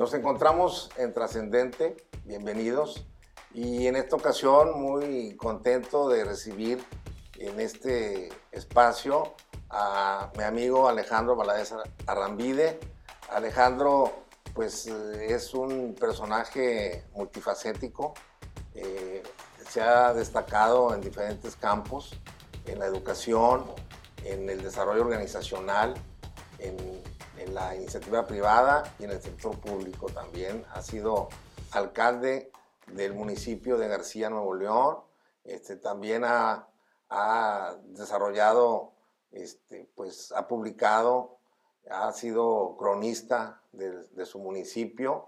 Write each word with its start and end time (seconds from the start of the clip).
Nos 0.00 0.14
encontramos 0.14 0.88
en 0.96 1.12
Trascendente, 1.12 1.94
bienvenidos, 2.24 3.06
y 3.52 3.86
en 3.86 3.96
esta 3.96 4.16
ocasión 4.16 4.80
muy 4.80 5.36
contento 5.36 6.08
de 6.08 6.24
recibir 6.24 6.82
en 7.38 7.60
este 7.60 8.30
espacio 8.50 9.34
a 9.68 10.32
mi 10.38 10.44
amigo 10.44 10.88
Alejandro 10.88 11.36
Valadez 11.36 11.74
Arrambide. 12.06 12.80
Alejandro 13.28 14.24
pues 14.54 14.86
es 14.86 15.52
un 15.52 15.94
personaje 15.94 17.04
multifacético, 17.12 18.14
eh, 18.74 19.22
se 19.68 19.82
ha 19.82 20.14
destacado 20.14 20.94
en 20.94 21.02
diferentes 21.02 21.56
campos, 21.56 22.18
en 22.64 22.78
la 22.78 22.86
educación, 22.86 23.66
en 24.24 24.48
el 24.48 24.62
desarrollo 24.62 25.02
organizacional, 25.02 25.92
en 26.58 26.89
la 27.52 27.74
iniciativa 27.74 28.26
privada 28.26 28.82
y 28.98 29.04
en 29.04 29.10
el 29.10 29.20
sector 29.20 29.58
público 29.58 30.06
también. 30.06 30.64
Ha 30.72 30.82
sido 30.82 31.28
alcalde 31.72 32.50
del 32.86 33.14
municipio 33.14 33.76
de 33.76 33.88
García, 33.88 34.30
Nuevo 34.30 34.54
León. 34.54 34.98
Este, 35.44 35.76
también 35.76 36.24
ha, 36.24 36.68
ha 37.08 37.76
desarrollado, 37.84 38.92
este, 39.32 39.88
pues 39.94 40.32
ha 40.32 40.46
publicado, 40.48 41.38
ha 41.90 42.12
sido 42.12 42.76
cronista 42.78 43.62
de, 43.72 44.04
de 44.08 44.26
su 44.26 44.38
municipio 44.38 45.26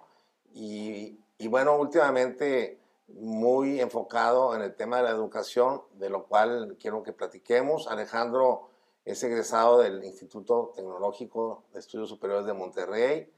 y, 0.52 1.18
y, 1.38 1.48
bueno, 1.48 1.76
últimamente 1.76 2.78
muy 3.08 3.80
enfocado 3.80 4.54
en 4.54 4.62
el 4.62 4.74
tema 4.74 4.98
de 4.98 5.02
la 5.04 5.10
educación, 5.10 5.82
de 5.94 6.08
lo 6.08 6.26
cual 6.26 6.76
quiero 6.80 7.02
que 7.02 7.12
platiquemos. 7.12 7.88
Alejandro 7.88 8.68
es 9.04 9.22
egresado 9.22 9.80
del 9.80 10.04
Instituto 10.04 10.72
Tecnológico 10.74 11.64
de 11.72 11.80
Estudios 11.80 12.08
Superiores 12.08 12.46
de 12.46 12.52
Monterrey 12.52 13.32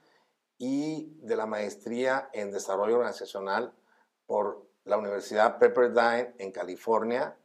y 0.59 1.17
de 1.23 1.37
la 1.37 1.47
maestría 1.47 2.29
en 2.33 2.53
Desarrollo 2.53 2.97
Organizacional 2.97 3.73
por 4.27 4.67
la 4.85 4.99
Universidad 4.99 5.59
Pepperdine 5.59 6.35
en 6.39 6.53
California 6.53 7.37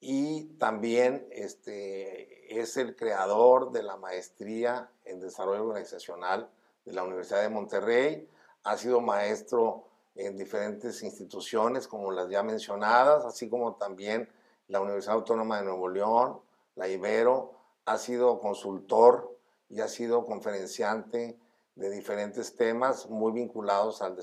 y 0.00 0.44
también 0.58 1.26
este, 1.30 2.60
es 2.60 2.76
el 2.76 2.94
creador 2.94 3.72
de 3.72 3.82
la 3.82 3.96
maestría 3.96 4.90
en 5.04 5.20
Desarrollo 5.20 5.64
Organizacional 5.64 6.50
de 6.84 6.92
la 6.92 7.02
Universidad 7.02 7.42
de 7.42 7.48
Monterrey. 7.48 8.30
Ha 8.64 8.76
sido 8.76 9.00
maestro 9.00 9.88
en 10.14 10.36
diferentes 10.36 11.02
instituciones 11.02 11.88
como 11.88 12.12
las 12.12 12.28
ya 12.28 12.42
mencionadas, 12.42 13.24
así 13.24 13.48
como 13.48 13.76
también 13.76 14.28
la 14.68 14.80
Universidad 14.80 15.16
Autónoma 15.16 15.58
de 15.58 15.64
Nuevo 15.64 15.88
León, 15.88 16.40
la 16.78 16.88
Ibero, 16.88 17.54
ha 17.86 17.98
sido 17.98 18.38
consultor 18.38 19.36
y 19.68 19.80
ha 19.80 19.88
sido 19.88 20.24
conferenciante 20.24 21.36
de 21.74 21.90
diferentes 21.90 22.54
temas 22.56 23.08
muy 23.08 23.32
vinculados 23.32 24.00
al 24.00 24.16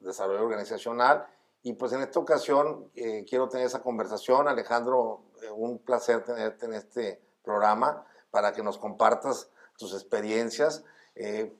desarrollo 0.00 0.42
organizacional. 0.42 1.26
Y 1.62 1.72
pues 1.72 1.92
en 1.92 2.02
esta 2.02 2.20
ocasión 2.20 2.90
eh, 2.94 3.24
quiero 3.28 3.48
tener 3.48 3.66
esa 3.66 3.82
conversación. 3.82 4.46
Alejandro, 4.46 5.22
eh, 5.42 5.50
un 5.50 5.78
placer 5.78 6.22
tenerte 6.22 6.66
en 6.66 6.74
este 6.74 7.22
programa 7.42 8.04
para 8.30 8.52
que 8.52 8.62
nos 8.62 8.76
compartas 8.76 9.48
tus 9.78 9.94
experiencias. 9.94 10.84
Eh, 11.14 11.50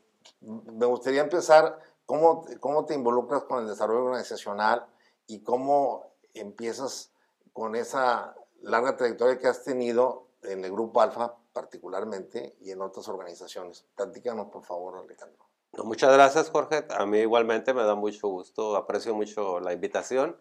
me 0.41 0.87
gustaría 0.87 1.23
empezar, 1.23 1.79
¿cómo, 2.05 2.45
¿cómo 2.61 2.85
te 2.85 2.95
involucras 2.95 3.45
con 3.45 3.61
el 3.61 3.69
desarrollo 3.69 4.05
organizacional 4.05 4.87
y 5.27 5.41
cómo 5.41 6.13
empiezas 6.35 7.11
con 7.55 7.75
esa 7.75 8.35
larga 8.61 8.97
trayectoria 8.97 9.39
que 9.39 9.49
has 9.49 9.65
tenido 9.65 10.27
en 10.43 10.65
el 10.65 10.73
Grupo 10.73 11.01
Alfa 11.01 11.37
particularmente 11.53 12.57
y 12.61 12.71
en 12.71 12.81
otras 12.81 13.09
organizaciones. 13.09 13.87
Platícanos, 13.95 14.49
por 14.49 14.65
favor, 14.65 14.99
Alejandro. 14.99 15.49
muchas 15.85 16.13
gracias, 16.13 16.51
Jorge. 16.51 16.87
A 16.91 17.07
mí 17.07 17.19
igualmente 17.19 17.75
me 17.75 17.85
da 17.85 17.95
mucho 17.95 18.29
gusto, 18.29 18.77
aprecio 18.77 19.15
mucho 19.15 19.61
la 19.61 19.73
invitación 19.73 20.37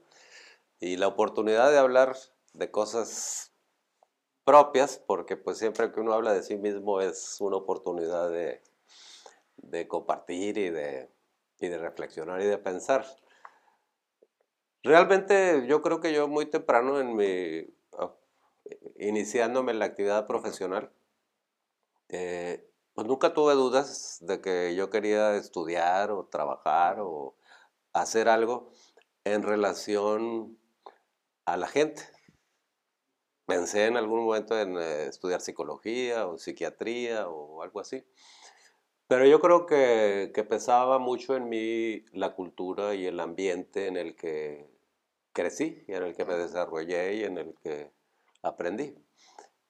y 0.79 0.97
la 0.97 1.07
oportunidad 1.07 1.71
de 1.71 1.77
hablar 1.77 2.15
de 2.53 2.71
cosas 2.71 3.51
propias, 4.43 4.97
porque 5.05 5.37
pues 5.37 5.57
siempre 5.57 5.91
que 5.91 5.99
uno 5.99 6.13
habla 6.13 6.33
de 6.33 6.43
sí 6.43 6.57
mismo 6.57 7.01
es 7.01 7.37
una 7.39 7.57
oportunidad 7.57 8.29
de, 8.29 8.63
de 9.57 9.87
compartir 9.87 10.57
y 10.57 10.69
de, 10.69 11.09
y 11.59 11.67
de 11.67 11.77
reflexionar 11.77 12.41
y 12.41 12.45
de 12.45 12.57
pensar. 12.57 13.05
Realmente 14.83 15.67
yo 15.67 15.81
creo 15.83 16.01
que 16.01 16.11
yo 16.11 16.27
muy 16.27 16.47
temprano 16.47 16.99
en 16.99 17.15
mi 17.15 17.67
iniciándome 19.01 19.71
en 19.71 19.79
la 19.79 19.85
actividad 19.85 20.27
profesional, 20.27 20.91
eh, 22.09 22.69
pues 22.93 23.07
nunca 23.07 23.33
tuve 23.33 23.53
dudas 23.53 24.17
de 24.21 24.41
que 24.41 24.75
yo 24.75 24.89
quería 24.89 25.35
estudiar 25.35 26.11
o 26.11 26.25
trabajar 26.25 26.97
o 26.99 27.35
hacer 27.93 28.29
algo 28.29 28.71
en 29.23 29.43
relación 29.43 30.57
a 31.45 31.57
la 31.57 31.67
gente. 31.67 32.03
Pensé 33.45 33.87
en 33.87 33.97
algún 33.97 34.25
momento 34.25 34.59
en 34.59 34.77
eh, 34.77 35.07
estudiar 35.07 35.41
psicología 35.41 36.27
o 36.27 36.37
psiquiatría 36.37 37.27
o 37.27 37.63
algo 37.63 37.79
así. 37.79 38.03
Pero 39.07 39.25
yo 39.25 39.41
creo 39.41 39.65
que, 39.65 40.31
que 40.33 40.43
pesaba 40.43 40.99
mucho 40.99 41.35
en 41.35 41.49
mí 41.49 42.05
la 42.13 42.33
cultura 42.33 42.95
y 42.95 43.07
el 43.07 43.19
ambiente 43.19 43.87
en 43.87 43.97
el 43.97 44.15
que 44.15 44.69
crecí 45.33 45.83
y 45.87 45.93
en 45.93 46.03
el 46.03 46.15
que 46.15 46.25
me 46.25 46.35
desarrollé 46.35 47.15
y 47.15 47.23
en 47.23 47.37
el 47.37 47.55
que 47.61 47.91
aprendí. 48.41 48.95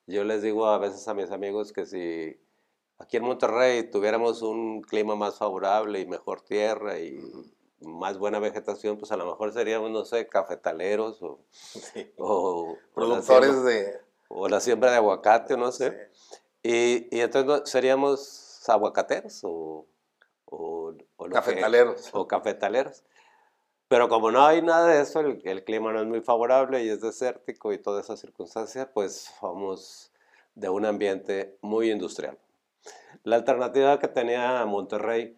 Yo 0.07 0.23
les 0.23 0.41
digo 0.41 0.67
a 0.67 0.77
veces 0.77 1.07
a 1.07 1.13
mis 1.13 1.31
amigos 1.31 1.71
que 1.73 1.85
si 1.85 2.39
aquí 2.97 3.17
en 3.17 3.23
Monterrey 3.23 3.89
tuviéramos 3.89 4.41
un 4.41 4.81
clima 4.81 5.15
más 5.15 5.37
favorable 5.37 5.99
y 5.99 6.05
mejor 6.05 6.41
tierra 6.41 6.99
y 6.99 7.19
más 7.81 8.17
buena 8.17 8.39
vegetación, 8.39 8.97
pues 8.97 9.11
a 9.11 9.17
lo 9.17 9.25
mejor 9.25 9.53
seríamos, 9.53 9.89
no 9.91 10.05
sé, 10.05 10.27
cafetaleros 10.27 11.21
o, 11.23 11.39
o 12.17 12.77
productores 12.93 13.63
de... 13.63 13.99
O 14.27 14.47
la 14.47 14.61
siembra 14.61 14.91
de 14.91 14.97
aguacate, 14.97 15.57
no 15.57 15.71
sé. 15.71 16.09
Y, 16.63 17.15
y, 17.15 17.21
entonces 17.21 17.69
seríamos 17.69 18.63
aguacateros 18.69 19.41
o... 19.43 19.87
o, 20.45 20.95
cafetaleros. 21.31 22.09
o 22.13 22.27
cafetaleros. 22.27 23.03
Pero 23.91 24.07
como 24.07 24.31
no 24.31 24.45
hay 24.45 24.61
nada 24.61 24.87
de 24.87 25.01
eso, 25.01 25.19
el, 25.19 25.65
clima 25.65 25.91
no 25.91 25.99
es 25.99 26.07
muy 26.07 26.21
favorable 26.21 26.81
y 26.81 26.87
es 26.87 27.01
desértico 27.01 27.73
y 27.73 27.77
todas 27.77 28.05
esas 28.05 28.21
circunstancias, 28.21 28.87
pues 28.93 29.29
somos 29.37 30.13
de 30.55 30.69
un 30.69 30.85
ambiente 30.85 31.57
muy 31.59 31.91
industrial. 31.91 32.37
La 33.23 33.35
alternativa 33.35 33.99
que 33.99 34.07
tenía 34.07 34.65
Monterrey 34.65 35.35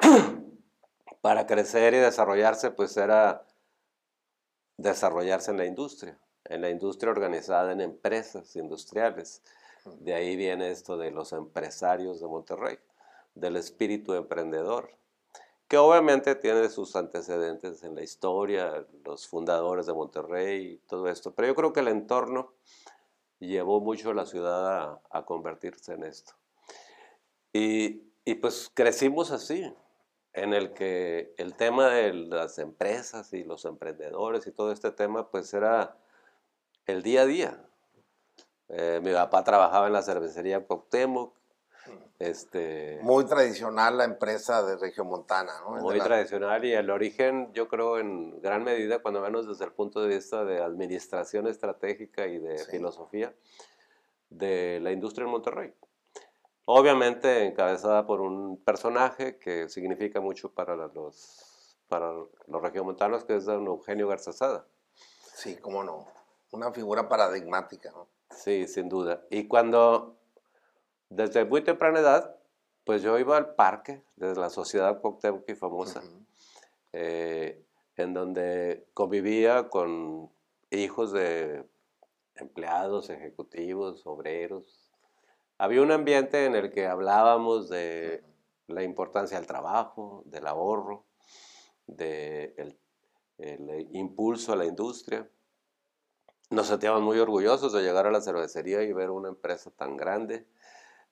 para 1.20 1.46
crecer 1.46 1.94
y 1.94 1.98
desarrollarse, 1.98 2.72
pues 2.72 2.96
era 2.96 3.46
desarrollarse 4.76 5.52
en 5.52 5.58
la 5.58 5.66
industria, 5.66 6.18
en 6.46 6.62
la 6.62 6.70
industria 6.70 7.12
organizada 7.12 7.70
en 7.70 7.80
empresas 7.80 8.56
industriales. 8.56 9.40
De 10.00 10.14
ahí 10.14 10.34
viene 10.34 10.72
esto 10.72 10.96
de 10.96 11.12
los 11.12 11.32
empresarios 11.32 12.20
de 12.20 12.26
Monterrey, 12.26 12.76
del 13.36 13.54
espíritu 13.54 14.14
emprendedor 14.14 14.98
que 15.68 15.76
obviamente 15.76 16.34
tiene 16.34 16.70
sus 16.70 16.96
antecedentes 16.96 17.84
en 17.84 17.94
la 17.94 18.02
historia, 18.02 18.86
los 19.04 19.28
fundadores 19.28 19.84
de 19.84 19.92
Monterrey 19.92 20.72
y 20.72 20.76
todo 20.88 21.08
esto, 21.08 21.34
pero 21.34 21.48
yo 21.48 21.54
creo 21.54 21.72
que 21.74 21.80
el 21.80 21.88
entorno 21.88 22.54
llevó 23.38 23.80
mucho 23.80 24.10
a 24.10 24.14
la 24.14 24.24
ciudad 24.24 25.00
a, 25.10 25.24
convertirse 25.26 25.92
en 25.92 26.04
esto. 26.04 26.32
Y, 27.52 28.04
pues 28.40 28.70
crecimos 28.72 29.30
así, 29.30 29.72
en 30.32 30.54
el 30.54 30.72
que 30.72 31.34
el 31.36 31.54
tema 31.54 31.88
de 31.88 32.12
las 32.12 32.58
empresas 32.58 33.32
y 33.32 33.44
los 33.44 33.64
emprendedores 33.64 34.46
y 34.46 34.52
todo 34.52 34.72
este 34.72 34.90
tema 34.90 35.30
pues 35.30 35.52
era 35.54 35.96
el 36.86 37.02
día 37.02 37.22
a 37.22 37.26
día. 37.26 37.64
Eh, 38.68 39.00
mi 39.02 39.12
papá 39.12 39.44
trabajaba 39.44 39.86
en 39.86 39.94
la 39.94 40.02
cervecería 40.02 40.66
Cuauhtémoc, 40.66 41.37
este, 42.18 42.98
muy 43.02 43.24
tradicional 43.26 43.98
la 43.98 44.04
empresa 44.04 44.62
de 44.64 44.76
Regiomontana, 44.76 45.52
¿no? 45.60 45.76
Muy 45.80 46.00
tradicional 46.00 46.64
y 46.64 46.72
el 46.72 46.90
origen, 46.90 47.52
yo 47.52 47.68
creo, 47.68 47.98
en 47.98 48.40
gran 48.40 48.64
medida, 48.64 48.98
cuando 49.00 49.20
menos 49.20 49.46
desde 49.46 49.64
el 49.64 49.72
punto 49.72 50.00
de 50.02 50.16
vista 50.16 50.44
de 50.44 50.60
administración 50.60 51.46
estratégica 51.46 52.26
y 52.26 52.38
de 52.38 52.58
filosofía, 52.58 53.34
de 54.30 54.80
la 54.80 54.92
industria 54.92 55.24
en 55.24 55.30
Monterrey. 55.30 55.74
Obviamente 56.64 57.46
encabezada 57.46 58.04
por 58.06 58.20
un 58.20 58.62
personaje 58.62 59.38
que 59.38 59.68
significa 59.68 60.20
mucho 60.20 60.52
para 60.52 60.76
los, 60.76 61.76
para 61.88 62.12
los 62.12 62.62
regiomontanos, 62.62 63.24
que 63.24 63.36
es 63.36 63.46
don 63.46 63.66
Eugenio 63.66 64.08
Garzazada. 64.08 64.66
Sí, 65.34 65.56
cómo 65.56 65.82
no. 65.82 66.06
Una 66.50 66.72
figura 66.72 67.08
paradigmática, 67.08 67.90
¿no? 67.92 68.08
Sí, 68.30 68.66
sin 68.66 68.88
duda. 68.88 69.22
Y 69.30 69.48
cuando 69.48 70.17
desde 71.10 71.44
muy 71.44 71.62
temprana 71.62 72.00
edad, 72.00 72.36
pues 72.84 73.02
yo 73.02 73.18
iba 73.18 73.36
al 73.36 73.54
parque, 73.54 74.02
desde 74.16 74.40
la 74.40 74.50
Sociedad 74.50 75.00
y 75.46 75.54
famosa, 75.54 76.02
eh, 76.92 77.64
en 77.96 78.14
donde 78.14 78.86
convivía 78.94 79.68
con 79.68 80.30
hijos 80.70 81.12
de 81.12 81.68
empleados, 82.36 83.10
ejecutivos, 83.10 84.06
obreros. 84.06 84.90
Había 85.58 85.82
un 85.82 85.92
ambiente 85.92 86.46
en 86.46 86.54
el 86.54 86.70
que 86.70 86.86
hablábamos 86.86 87.68
de 87.68 88.22
la 88.68 88.82
importancia 88.82 89.38
del 89.38 89.46
trabajo, 89.46 90.22
del 90.26 90.46
ahorro, 90.46 91.04
del 91.86 92.78
el 93.38 93.88
impulso 93.92 94.52
a 94.52 94.56
la 94.56 94.64
industria. 94.64 95.28
Nos 96.50 96.68
sentíamos 96.68 97.02
muy 97.02 97.18
orgullosos 97.18 97.72
de 97.72 97.82
llegar 97.82 98.06
a 98.06 98.10
la 98.10 98.20
cervecería 98.20 98.82
y 98.82 98.92
ver 98.92 99.10
una 99.10 99.28
empresa 99.28 99.70
tan 99.70 99.96
grande 99.96 100.46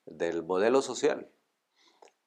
del 0.06 0.42
modelo 0.42 0.82
social. 0.82 1.30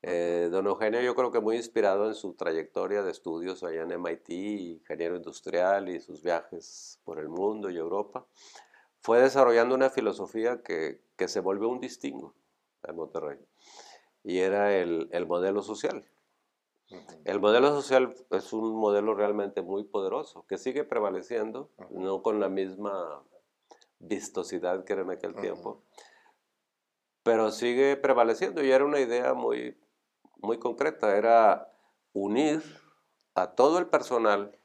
Eh, 0.02 0.48
don 0.52 0.68
Eugenio 0.68 1.02
yo 1.02 1.14
creo 1.14 1.32
que 1.32 1.42
muy 1.42 1.58
inspirado 1.58 2.08
en 2.08 2.16
su 2.16 2.34
trayectoria 2.34 3.04
de 3.04 3.12
estudios 3.12 3.64
allá 3.64 3.82
en 3.82 3.92
MIT, 3.92 4.30
ingeniero 4.30 5.18
industrial 5.18 5.90
y 5.90 6.00
sus 6.00 6.22
viajes 6.24 7.02
por 7.04 7.20
el 7.20 7.28
mundo 7.28 7.70
y 7.70 7.78
Europa, 7.78 8.26
fue 9.02 9.20
desarrollando 9.20 9.76
una 9.76 9.90
filosofía 9.90 10.62
que, 10.64 11.02
que 11.18 11.28
se 11.28 11.42
volvió 11.42 11.68
un 11.68 11.82
distingo 11.82 12.34
en 12.84 12.96
Monterrey 12.96 13.40
y 14.24 14.40
era 14.40 14.76
el, 14.76 15.10
el 15.12 15.26
modelo 15.26 15.62
social. 15.62 16.06
El 17.24 17.40
modelo 17.40 17.70
social 17.70 18.16
es 18.32 18.52
un 18.52 18.76
modelo 18.76 19.14
realmente 19.14 19.62
muy 19.62 19.84
poderoso, 19.84 20.46
que 20.48 20.58
sigue 20.58 20.84
prevaleciendo, 20.84 21.70
no 21.92 22.24
con 22.24 22.40
la 22.40 22.50
misma 22.50 23.24
vistosidad 24.00 24.84
que 24.86 24.94
era 24.94 25.04
en 25.04 25.12
aquel 25.12 25.36
tiempo, 25.36 25.84
pero 27.24 27.52
sigue 27.52 27.98
prevaleciendo 27.98 28.64
y 28.64 28.72
era 28.72 28.86
una 28.86 29.00
idea 29.00 29.34
muy, 29.34 29.78
muy 30.38 30.58
concreta, 30.58 31.16
era 31.18 31.72
unir 32.14 32.62
a 33.36 33.56
todo 33.56 33.80
el 33.80 33.88
personal 33.88 34.58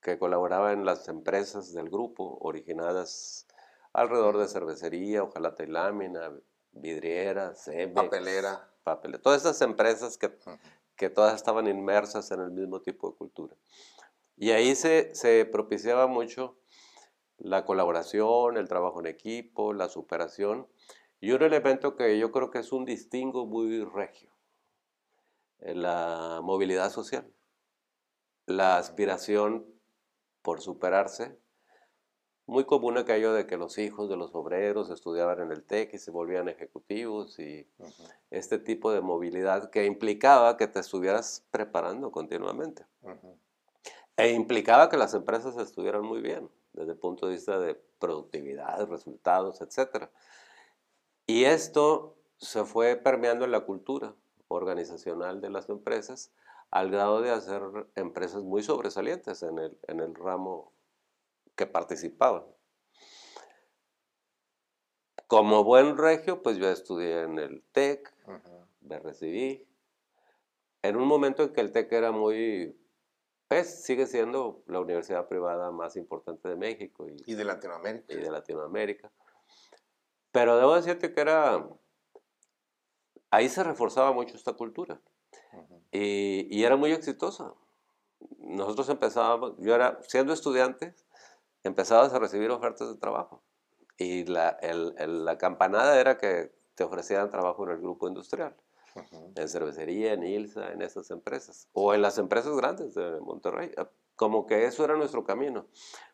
que 0.00 0.18
colaboraba 0.18 0.72
en 0.72 0.84
las 0.84 1.08
empresas 1.08 1.72
del 1.72 1.88
grupo, 1.88 2.38
originadas 2.40 3.46
alrededor 3.92 4.38
de 4.38 4.48
cervecería, 4.48 5.22
ojalá 5.22 5.54
y 5.58 5.66
lámina, 5.66 6.32
vidriera, 6.72 7.54
cemex, 7.54 7.94
papelera. 7.94 8.68
papelera, 8.82 9.22
todas 9.22 9.40
esas 9.42 9.62
empresas 9.62 10.18
que 10.18 10.36
que 10.96 11.10
todas 11.10 11.34
estaban 11.34 11.66
inmersas 11.66 12.30
en 12.30 12.40
el 12.40 12.50
mismo 12.50 12.80
tipo 12.80 13.10
de 13.10 13.16
cultura. 13.16 13.56
Y 14.36 14.50
ahí 14.50 14.74
se, 14.74 15.14
se 15.14 15.44
propiciaba 15.44 16.06
mucho 16.06 16.56
la 17.38 17.64
colaboración, 17.64 18.56
el 18.56 18.68
trabajo 18.68 19.00
en 19.00 19.06
equipo, 19.06 19.72
la 19.72 19.88
superación 19.88 20.68
y 21.20 21.32
un 21.32 21.42
elemento 21.42 21.96
que 21.96 22.18
yo 22.18 22.30
creo 22.32 22.50
que 22.50 22.58
es 22.58 22.72
un 22.72 22.84
distingo 22.84 23.46
muy 23.46 23.84
regio, 23.84 24.30
eh, 25.60 25.74
la 25.74 26.40
movilidad 26.42 26.90
social, 26.90 27.32
la 28.46 28.76
aspiración 28.76 29.66
por 30.42 30.60
superarse 30.60 31.38
muy 32.46 32.64
común 32.64 32.98
aquello 32.98 33.32
de 33.32 33.46
que 33.46 33.56
los 33.56 33.78
hijos 33.78 34.08
de 34.08 34.16
los 34.16 34.34
obreros 34.34 34.90
estudiaban 34.90 35.40
en 35.40 35.50
el 35.50 35.64
TEC 35.64 35.94
y 35.94 35.98
se 35.98 36.10
volvían 36.10 36.48
ejecutivos 36.48 37.38
y 37.38 37.66
este 38.30 38.58
tipo 38.58 38.92
de 38.92 39.00
movilidad 39.00 39.70
que 39.70 39.86
implicaba 39.86 40.56
que 40.56 40.66
te 40.66 40.80
estuvieras 40.80 41.46
preparando 41.50 42.10
continuamente. 42.10 42.84
E 44.16 44.32
implicaba 44.32 44.90
que 44.90 44.96
las 44.96 45.14
empresas 45.14 45.56
estuvieran 45.56 46.02
muy 46.02 46.20
bien 46.20 46.50
desde 46.74 46.92
el 46.92 46.98
punto 46.98 47.26
de 47.26 47.32
vista 47.32 47.58
de 47.58 47.74
productividad, 47.98 48.86
resultados, 48.88 49.60
etc. 49.62 50.10
Y 51.26 51.44
esto 51.44 52.16
se 52.36 52.64
fue 52.64 52.96
permeando 52.96 53.44
en 53.44 53.52
la 53.52 53.60
cultura 53.60 54.14
organizacional 54.48 55.40
de 55.40 55.50
las 55.50 55.68
empresas 55.68 56.32
al 56.70 56.90
grado 56.90 57.22
de 57.22 57.30
hacer 57.30 57.62
empresas 57.94 58.42
muy 58.42 58.62
sobresalientes 58.62 59.42
en 59.42 59.58
el, 59.58 59.78
en 59.86 60.00
el 60.00 60.14
ramo 60.14 60.72
que 61.54 61.66
participaban. 61.66 62.44
Como 65.28 65.64
buen 65.64 65.96
regio, 65.96 66.42
pues 66.42 66.58
yo 66.58 66.68
estudié 66.68 67.22
en 67.22 67.38
el 67.38 67.62
TEC, 67.72 68.12
me 68.80 68.98
recibí. 68.98 69.66
En 70.82 70.96
un 70.96 71.06
momento 71.06 71.44
en 71.44 71.52
que 71.52 71.60
el 71.60 71.72
TEC 71.72 71.92
era 71.92 72.12
muy, 72.12 72.76
pues 73.48 73.82
sigue 73.84 74.06
siendo 74.06 74.62
la 74.66 74.80
universidad 74.80 75.28
privada 75.28 75.70
más 75.70 75.96
importante 75.96 76.48
de 76.48 76.56
México. 76.56 77.06
Y, 77.24 77.34
de 77.34 77.44
Latinoamérica. 77.44 78.12
Y 78.12 78.16
de 78.16 78.30
Latinoamérica. 78.30 79.10
Pero 80.34 80.56
debo 80.56 80.74
decirte 80.74 81.12
que 81.12 81.20
era, 81.20 81.64
ahí 83.30 83.48
se 83.48 83.62
reforzaba 83.62 84.12
mucho 84.12 84.34
esta 84.36 84.54
cultura. 84.54 85.00
y, 85.92 86.48
y, 86.50 86.64
era 86.64 86.74
muy 86.76 86.90
exitosa. 86.90 87.54
Nosotros 88.40 88.88
empezábamos, 88.88 89.54
yo 89.58 89.76
era, 89.76 90.00
siendo 90.02 90.32
estudiante, 90.32 90.96
empezabas 91.62 92.12
a 92.12 92.18
recibir 92.18 92.50
ofertas 92.50 92.88
de 92.88 92.96
trabajo. 92.96 93.44
Y 93.96 94.24
la, 94.24 94.48
el, 94.60 95.24
la 95.24 95.38
campanada 95.38 96.00
era 96.00 96.18
que 96.18 96.52
te 96.74 96.82
ofrecieran 96.82 97.30
trabajo 97.30 97.62
en 97.62 97.70
el 97.70 97.78
grupo 97.78 98.08
industrial, 98.08 98.56
en 99.36 99.48
cervecería, 99.48 100.14
en 100.14 100.24
ILSA, 100.24 100.72
en 100.72 100.82
esas 100.82 101.12
empresas, 101.12 101.68
o 101.74 101.94
en 101.94 102.02
las 102.02 102.18
empresas 102.18 102.56
grandes 102.56 102.94
de 102.94 103.20
Monterrey. 103.20 103.70
Ah, 103.76 103.88
como 104.16 104.46
que 104.46 104.64
eso 104.64 104.84
era 104.84 104.96
nuestro 104.96 105.22
camino. 105.22 105.68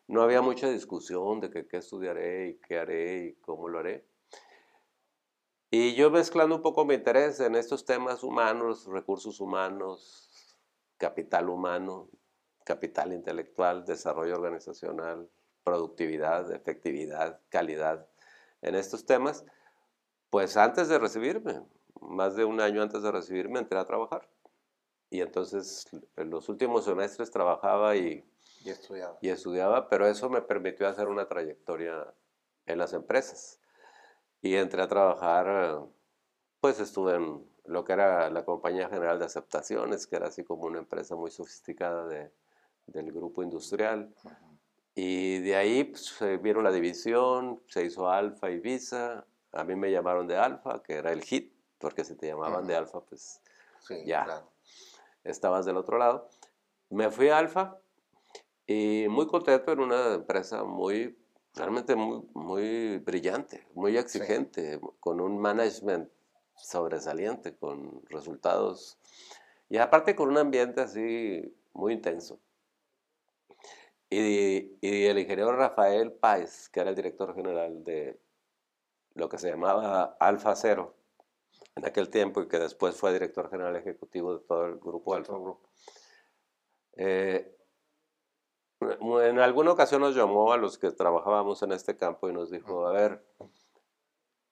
No 0.08 0.20
había 0.20 0.42
mucha 0.42 0.68
discusión 0.68 1.40
de 1.40 1.48
que, 1.50 1.66
qué 1.66 1.78
estudiaré 1.78 2.48
y 2.48 2.54
qué 2.58 2.78
haré 2.78 3.24
y 3.24 3.34
cómo 3.36 3.68
lo 3.68 3.78
haré. 3.78 4.09
Y 5.72 5.94
yo 5.94 6.10
mezclando 6.10 6.56
un 6.56 6.62
poco 6.62 6.84
mi 6.84 6.94
interés 6.94 7.38
en 7.38 7.54
estos 7.54 7.84
temas 7.84 8.24
humanos, 8.24 8.86
recursos 8.86 9.40
humanos, 9.40 10.56
capital 10.96 11.48
humano, 11.48 12.10
capital 12.64 13.12
intelectual, 13.12 13.84
desarrollo 13.84 14.34
organizacional, 14.34 15.30
productividad, 15.62 16.52
efectividad, 16.52 17.40
calidad 17.50 18.08
en 18.62 18.74
estos 18.74 19.06
temas, 19.06 19.44
pues 20.28 20.56
antes 20.56 20.88
de 20.88 20.98
recibirme, 20.98 21.62
más 22.00 22.34
de 22.34 22.44
un 22.44 22.60
año 22.60 22.82
antes 22.82 23.02
de 23.02 23.12
recibirme, 23.12 23.60
entré 23.60 23.78
a 23.78 23.84
trabajar. 23.84 24.28
Y 25.08 25.20
entonces 25.20 25.86
en 26.16 26.30
los 26.30 26.48
últimos 26.48 26.84
semestres 26.84 27.30
trabajaba 27.30 27.94
y, 27.94 28.24
y, 28.64 28.70
estudiaba. 28.70 29.18
y 29.20 29.28
estudiaba, 29.28 29.88
pero 29.88 30.08
eso 30.08 30.28
me 30.28 30.42
permitió 30.42 30.88
hacer 30.88 31.06
una 31.06 31.28
trayectoria 31.28 32.12
en 32.66 32.78
las 32.78 32.92
empresas. 32.92 33.59
Y 34.42 34.54
entré 34.56 34.82
a 34.82 34.88
trabajar, 34.88 35.82
pues 36.60 36.80
estuve 36.80 37.16
en 37.16 37.44
lo 37.66 37.84
que 37.84 37.92
era 37.92 38.30
la 38.30 38.44
Compañía 38.44 38.88
General 38.88 39.18
de 39.18 39.26
Aceptaciones, 39.26 40.06
que 40.06 40.16
era 40.16 40.28
así 40.28 40.44
como 40.44 40.64
una 40.64 40.78
empresa 40.78 41.14
muy 41.14 41.30
sofisticada 41.30 42.06
de, 42.06 42.32
del 42.86 43.12
grupo 43.12 43.42
industrial. 43.42 44.14
Y 44.94 45.38
de 45.38 45.56
ahí 45.56 45.84
pues, 45.84 46.06
se 46.06 46.36
vieron 46.38 46.64
la 46.64 46.72
división, 46.72 47.62
se 47.68 47.84
hizo 47.84 48.08
Alfa 48.08 48.50
y 48.50 48.58
Visa. 48.58 49.24
A 49.52 49.64
mí 49.64 49.76
me 49.76 49.90
llamaron 49.90 50.26
de 50.26 50.36
Alfa, 50.36 50.82
que 50.82 50.94
era 50.94 51.12
el 51.12 51.22
hit, 51.22 51.52
porque 51.78 52.04
si 52.04 52.14
te 52.16 52.26
llamaban 52.26 52.66
de 52.66 52.76
Alfa, 52.76 53.00
pues 53.00 53.40
ya 54.04 54.44
estabas 55.24 55.64
del 55.64 55.76
otro 55.76 55.98
lado. 55.98 56.28
Me 56.88 57.10
fui 57.10 57.28
a 57.28 57.38
Alfa 57.38 57.78
y 58.66 59.06
muy 59.08 59.26
contento 59.26 59.72
en 59.72 59.80
una 59.80 60.14
empresa 60.14 60.64
muy, 60.64 61.18
realmente 61.54 61.94
muy, 61.96 62.22
muy 62.34 62.98
brillante, 62.98 63.66
muy 63.74 63.96
exigente, 63.96 64.80
con 65.00 65.20
un 65.20 65.38
management 65.38 66.10
sobresaliente, 66.56 67.56
con 67.56 68.02
resultados 68.06 68.98
y 69.68 69.78
aparte 69.78 70.14
con 70.14 70.28
un 70.28 70.38
ambiente 70.38 70.80
así 70.80 71.54
muy 71.72 71.94
intenso. 71.94 72.38
Y, 74.10 74.76
el 74.82 75.18
ingeniero 75.18 75.52
Rafael 75.52 76.12
Páez, 76.12 76.68
que 76.68 76.80
era 76.80 76.90
el 76.90 76.96
director 76.96 77.34
general 77.34 77.84
de 77.84 78.18
lo 79.14 79.28
que 79.28 79.38
se 79.38 79.48
llamaba 79.48 80.16
Alfa 80.18 80.56
Cero 80.56 80.96
en 81.76 81.86
aquel 81.86 82.10
tiempo 82.10 82.42
y 82.42 82.48
que 82.48 82.58
después 82.58 82.96
fue 82.96 83.12
director 83.12 83.48
general 83.50 83.76
ejecutivo 83.76 84.34
de 84.34 84.44
todo 84.44 84.66
el 84.66 84.78
grupo 84.78 85.14
Alfa. 85.14 85.34
Eh, 86.96 87.56
en 88.80 89.38
alguna 89.38 89.72
ocasión 89.72 90.00
nos 90.00 90.14
llamó 90.14 90.52
a 90.52 90.56
los 90.56 90.78
que 90.78 90.90
trabajábamos 90.90 91.62
en 91.62 91.72
este 91.72 91.96
campo 91.96 92.28
y 92.28 92.32
nos 92.32 92.50
dijo, 92.50 92.86
a 92.86 92.92
ver, 92.92 93.24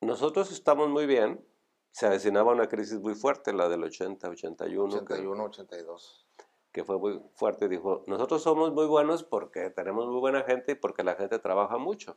nosotros 0.01 0.53
estamos 0.53 0.89
muy 0.89 1.07
bien, 1.07 1.45
se 1.91 2.07
avecinaba 2.07 2.53
una 2.53 2.69
crisis 2.69 3.01
muy 3.01 3.15
fuerte, 3.15 3.53
la 3.53 3.69
del 3.69 3.85
80, 3.85 4.29
81. 4.29 4.95
81, 4.97 5.45
82 5.45 6.29
que 6.73 6.85
fue 6.85 6.99
muy 6.99 7.21
fuerte, 7.35 7.69
dijo, 7.69 8.05
nosotros 8.07 8.43
somos 8.43 8.73
muy 8.73 8.87
buenos 8.87 9.25
porque 9.25 9.71
tenemos 9.71 10.07
muy 10.07 10.21
buena 10.21 10.43
gente 10.43 10.73
y 10.73 10.75
porque 10.75 11.03
la 11.03 11.15
gente 11.15 11.39
trabaja 11.39 11.79
mucho. 11.79 12.17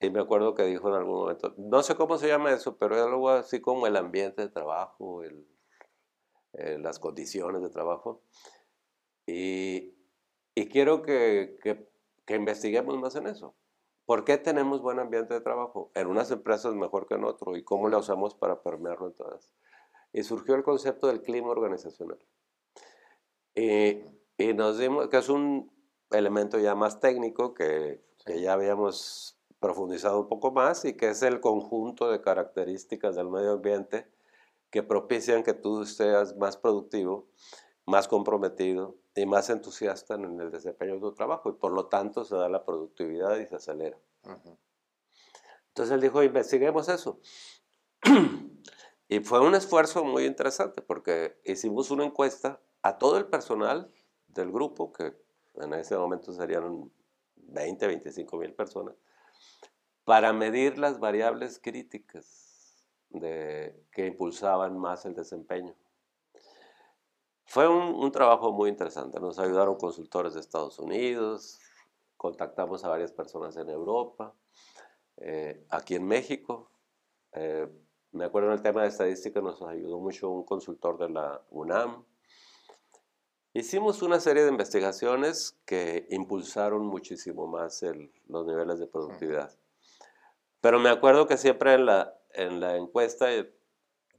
Y 0.00 0.10
me 0.10 0.20
acuerdo 0.20 0.54
que 0.54 0.64
dijo 0.64 0.88
en 0.88 0.94
algún 0.96 1.14
momento, 1.14 1.54
no 1.56 1.82
sé 1.82 1.94
cómo 1.94 2.18
se 2.18 2.28
llama 2.28 2.52
eso, 2.52 2.76
pero 2.76 2.96
es 2.96 3.02
algo 3.02 3.30
así 3.30 3.60
como 3.60 3.86
el 3.86 3.96
ambiente 3.96 4.42
de 4.42 4.48
trabajo, 4.48 5.22
el, 5.22 5.48
eh, 6.52 6.76
las 6.78 6.98
condiciones 6.98 7.62
de 7.62 7.70
trabajo. 7.70 8.22
Y, 9.26 9.94
y 10.54 10.68
quiero 10.68 11.02
que, 11.02 11.58
que, 11.62 11.88
que, 12.24 12.36
investiguemos 12.36 12.96
más 12.98 13.16
en 13.16 13.26
eso. 13.26 13.54
¿Por 14.06 14.24
qué 14.24 14.38
tenemos 14.38 14.82
buen 14.82 14.98
ambiente 14.98 15.34
de 15.34 15.40
trabajo? 15.40 15.90
En 15.94 16.06
unas 16.06 16.30
empresas 16.30 16.74
mejor 16.74 17.06
que 17.06 17.14
en 17.14 17.24
otro. 17.24 17.56
¿Y 17.56 17.64
cómo 17.64 17.88
lo 17.88 17.98
usamos 17.98 18.34
para 18.34 18.62
permearlo 18.62 19.08
en 19.08 19.14
todas? 19.14 19.50
Y 20.12 20.22
surgió 20.22 20.54
el 20.54 20.62
concepto 20.62 21.08
del 21.08 21.22
clima 21.22 21.48
organizacional. 21.48 22.18
Y, 23.54 24.02
y, 24.38 24.54
nos 24.54 24.78
dimos 24.78 25.08
que 25.08 25.16
es 25.16 25.28
un 25.28 25.72
elemento 26.10 26.58
ya 26.58 26.74
más 26.74 27.00
técnico 27.00 27.54
que, 27.54 28.04
que, 28.24 28.40
ya 28.40 28.52
habíamos 28.52 29.38
profundizado 29.58 30.20
un 30.20 30.28
poco 30.28 30.52
más 30.52 30.84
y 30.84 30.96
que 30.96 31.08
es 31.08 31.22
el 31.22 31.40
conjunto 31.40 32.10
de 32.10 32.20
características 32.20 33.16
del 33.16 33.28
medio 33.28 33.52
ambiente 33.52 34.06
que 34.70 34.82
propician 34.82 35.42
que 35.42 35.54
tú 35.54 35.86
seas 35.86 36.36
más 36.36 36.56
productivo, 36.56 37.26
más 37.86 38.06
comprometido 38.06 38.96
y 39.14 39.26
más 39.26 39.48
entusiasta 39.50 40.14
en 40.14 40.40
el 40.40 40.50
desempeño 40.50 40.94
de 40.94 41.00
tu 41.00 41.12
trabajo 41.12 41.50
y 41.50 41.52
por 41.52 41.72
lo 41.72 41.86
tanto 41.86 42.24
se 42.24 42.34
da 42.36 42.48
la 42.48 42.64
productividad 42.64 43.38
y 43.38 43.46
se 43.46 43.56
acelera. 43.56 43.98
Entonces 45.68 45.94
él 45.94 46.00
dijo, 46.00 46.22
investiguemos 46.22 46.88
eso. 46.88 47.20
y 49.08 49.20
fue 49.20 49.40
un 49.40 49.54
esfuerzo 49.54 50.04
muy 50.04 50.24
interesante 50.24 50.82
porque 50.82 51.40
hicimos 51.44 51.90
una 51.90 52.04
encuesta 52.04 52.60
a 52.82 52.98
todo 52.98 53.18
el 53.18 53.26
personal 53.26 53.92
del 54.28 54.50
grupo, 54.50 54.92
que 54.92 55.16
en 55.54 55.72
ese 55.74 55.96
momento 55.96 56.32
serían 56.32 56.90
20, 57.36 57.86
25 57.86 58.36
mil 58.36 58.52
personas, 58.52 58.94
para 60.04 60.32
medir 60.32 60.78
las 60.78 60.98
variables 60.98 61.58
críticas 61.58 62.88
de, 63.10 63.86
que 63.92 64.06
impulsaban 64.06 64.78
más 64.78 65.06
el 65.06 65.14
desempeño. 65.14 65.74
Fue 67.44 67.68
un, 67.68 68.10
trabajo 68.10 68.52
muy 68.52 68.70
interesante. 68.70 69.20
Nos 69.20 69.38
ayudaron 69.38 69.76
consultores 69.76 70.34
de 70.34 70.40
Estados 70.40 70.78
Unidos, 70.78 71.60
contactamos 72.16 72.84
a 72.84 72.88
varias 72.88 73.12
personas 73.12 73.56
en 73.56 73.68
Europa, 73.68 74.34
eh, 75.18 75.64
aquí 75.68 75.94
en 75.94 76.06
México. 76.06 76.70
Eh, 77.32 77.68
me 78.12 78.24
acuerdo 78.24 78.48
en 78.48 78.54
el 78.54 78.62
tema 78.62 78.82
de 78.82 78.88
estadística 78.88 79.40
nos 79.40 79.60
ayudó 79.62 79.98
mucho 79.98 80.30
un 80.30 80.44
consultor 80.44 80.98
de 80.98 81.10
la 81.10 81.42
UNAM. 81.50 82.04
Hicimos 83.52 84.02
una 84.02 84.18
serie 84.18 84.42
de 84.42 84.50
investigaciones 84.50 85.60
que 85.64 86.06
impulsaron 86.10 86.84
muchísimo 86.86 87.46
más 87.46 87.84
los 88.26 88.46
niveles 88.46 88.80
de 88.80 88.86
productividad. 88.86 89.56
Pero 90.60 90.80
me 90.80 90.88
acuerdo 90.88 91.26
que 91.26 91.36
siempre 91.36 91.74
en 91.74 91.86
la, 91.86 92.18
en 92.32 92.58
la 92.58 92.76
encuesta 92.76 93.28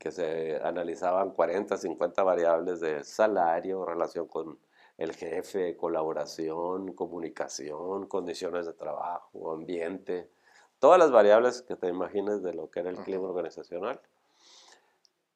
que 0.05 0.11
se 0.11 0.57
analizaban 0.61 1.31
40, 1.31 1.77
50 1.77 2.21
variables 2.21 2.79
de 2.79 3.03
salario, 3.03 3.83
relación 3.85 4.27
con 4.27 4.59
el 4.99 5.15
jefe, 5.15 5.75
colaboración, 5.75 6.93
comunicación, 6.93 8.05
condiciones 8.05 8.67
de 8.67 8.73
trabajo, 8.73 9.51
ambiente, 9.51 10.29
todas 10.77 10.99
las 10.99 11.09
variables 11.09 11.63
que 11.63 11.75
te 11.75 11.87
imagines 11.87 12.43
de 12.43 12.53
lo 12.53 12.69
que 12.69 12.81
era 12.81 12.91
el 12.91 12.97
clima 12.97 13.23
organizacional. 13.23 13.99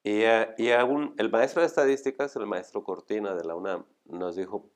Y, 0.04 0.22
eh, 0.22 0.54
y 0.60 0.68
el 0.68 1.32
maestro 1.32 1.62
de 1.62 1.68
estadísticas, 1.68 2.36
el 2.36 2.46
maestro 2.46 2.84
Cortina 2.84 3.34
de 3.34 3.46
la 3.46 3.56
UNAM, 3.56 3.88
nos 4.06 4.36
dijo, 4.36 4.70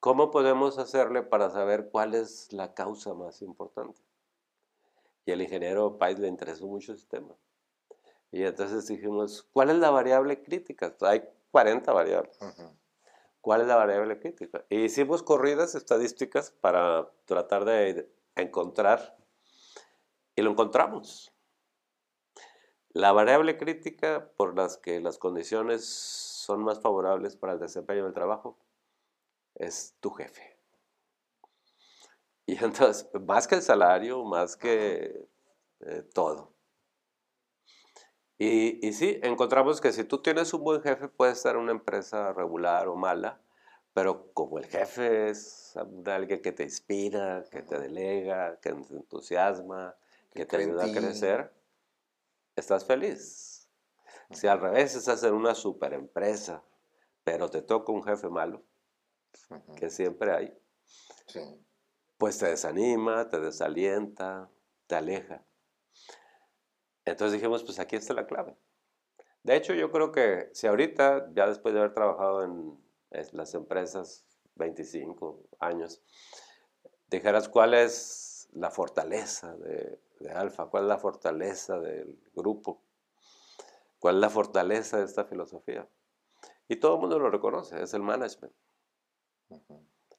¿cómo 0.00 0.30
podemos 0.30 0.76
hacerle 0.76 1.22
para 1.22 1.48
saber 1.48 1.88
cuál 1.90 2.12
es 2.12 2.52
la 2.52 2.74
causa 2.74 3.14
más 3.14 3.40
importante? 3.40 4.02
Y 5.24 5.30
el 5.30 5.40
ingeniero 5.40 5.96
Pais 5.96 6.18
le 6.18 6.28
interesó 6.28 6.66
mucho 6.66 6.92
ese 6.92 7.06
tema. 7.06 7.34
Y 8.32 8.44
entonces 8.44 8.86
dijimos, 8.88 9.46
¿cuál 9.52 9.70
es 9.70 9.76
la 9.76 9.90
variable 9.90 10.42
crítica? 10.42 10.96
Hay 11.02 11.22
40 11.50 11.92
variables. 11.92 12.38
¿Cuál 13.42 13.60
es 13.60 13.66
la 13.66 13.76
variable 13.76 14.18
crítica? 14.18 14.64
E 14.70 14.76
hicimos 14.80 15.22
corridas 15.22 15.74
estadísticas 15.74 16.50
para 16.50 17.10
tratar 17.26 17.66
de 17.66 18.10
encontrar 18.34 19.18
y 20.34 20.40
lo 20.40 20.50
encontramos. 20.50 21.30
La 22.88 23.12
variable 23.12 23.58
crítica 23.58 24.30
por 24.36 24.56
las 24.56 24.78
que 24.78 25.00
las 25.00 25.18
condiciones 25.18 25.84
son 25.84 26.62
más 26.64 26.80
favorables 26.80 27.36
para 27.36 27.52
el 27.52 27.58
desempeño 27.58 28.04
del 28.04 28.14
trabajo 28.14 28.58
es 29.54 29.94
tu 30.00 30.10
jefe. 30.10 30.58
Y 32.46 32.62
entonces, 32.64 33.08
más 33.26 33.46
que 33.46 33.56
el 33.56 33.62
salario, 33.62 34.24
más 34.24 34.56
que 34.56 35.28
eh, 35.80 36.02
todo. 36.14 36.51
Y, 38.44 38.84
y, 38.84 38.92
sí, 38.92 39.20
encontramos 39.22 39.80
que 39.80 39.92
si 39.92 40.02
tú 40.02 40.20
tienes 40.20 40.52
un 40.52 40.64
buen 40.64 40.82
jefe, 40.82 41.06
puede 41.06 41.36
ser 41.36 41.56
una 41.56 41.70
empresa 41.70 42.32
regular 42.32 42.88
o 42.88 42.96
mala, 42.96 43.40
pero 43.94 44.32
como 44.32 44.58
el 44.58 44.66
jefe 44.66 45.30
es 45.30 45.76
alguien 46.06 46.42
que 46.42 46.50
te 46.50 46.64
inspira, 46.64 47.44
que 47.52 47.62
te 47.62 47.78
delega, 47.78 48.58
que 48.58 48.72
te 48.72 48.94
entusiasma, 48.96 49.94
que, 50.32 50.44
te 50.44 50.56
ayuda 50.56 50.86
a 50.86 50.90
crecer, 50.90 51.52
estás 52.56 52.84
feliz. 52.84 53.68
Si 54.32 54.48
al 54.48 54.60
revés 54.60 54.96
estás 54.96 55.22
en 55.22 55.34
una 55.34 55.54
super 55.54 55.92
empresa, 55.92 56.64
pero 57.22 57.48
te 57.48 57.62
toca 57.62 57.92
un 57.92 58.02
jefe 58.02 58.28
malo, 58.28 58.64
que 59.76 59.88
siempre 59.88 60.32
hay, 60.32 60.58
pues 62.18 62.38
te 62.38 62.46
desanima, 62.46 63.28
te 63.28 63.38
desalienta, 63.38 64.50
te 64.88 64.96
aleja. 64.96 65.44
Entonces 67.04 67.34
dijimos, 67.34 67.64
pues 67.64 67.78
aquí 67.78 67.96
está 67.96 68.14
la 68.14 68.26
clave. 68.26 68.56
De 69.42 69.56
hecho, 69.56 69.74
yo 69.74 69.90
creo 69.90 70.12
que 70.12 70.50
si 70.52 70.66
ahorita, 70.66 71.30
ya 71.34 71.46
después 71.46 71.74
de 71.74 71.80
haber 71.80 71.94
trabajado 71.94 72.44
en 72.44 72.78
las 73.32 73.54
empresas 73.54 74.24
25 74.54 75.40
años, 75.58 76.00
dijeras 77.08 77.48
cuál 77.48 77.74
es 77.74 78.48
la 78.52 78.70
fortaleza 78.70 79.56
de, 79.56 80.00
de 80.20 80.30
Alfa, 80.30 80.66
cuál 80.66 80.84
es 80.84 80.88
la 80.88 80.98
fortaleza 80.98 81.80
del 81.80 82.18
grupo, 82.34 82.82
cuál 83.98 84.16
es 84.16 84.20
la 84.20 84.30
fortaleza 84.30 84.98
de 84.98 85.04
esta 85.04 85.24
filosofía. 85.24 85.88
Y 86.68 86.76
todo 86.76 86.94
el 86.94 87.00
mundo 87.00 87.18
lo 87.18 87.30
reconoce, 87.30 87.82
es 87.82 87.94
el 87.94 88.02
management. 88.02 88.54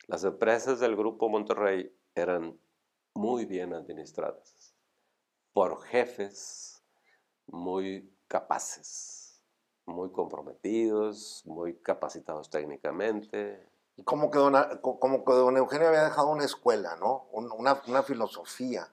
Las 0.07 0.23
empresas 0.23 0.79
del 0.79 0.95
grupo 0.95 1.29
Monterrey 1.29 1.95
eran 2.13 2.59
muy 3.13 3.45
bien 3.45 3.73
administradas 3.73 4.75
por 5.53 5.81
jefes 5.83 6.72
muy 7.47 8.11
capaces, 8.27 9.41
muy 9.85 10.11
comprometidos, 10.11 11.43
muy 11.45 11.75
capacitados 11.75 12.49
técnicamente. 12.49 13.69
¿Y 13.95 14.03
cómo 14.03 14.31
quedó, 14.31 14.51
como 14.81 15.23
que 15.23 15.33
don 15.33 15.57
Eugenio 15.57 15.89
había 15.89 16.03
dejado 16.03 16.29
una 16.29 16.45
escuela, 16.45 16.95
¿no? 16.95 17.27
Una, 17.31 17.81
una, 17.87 18.03
filosofía 18.03 18.91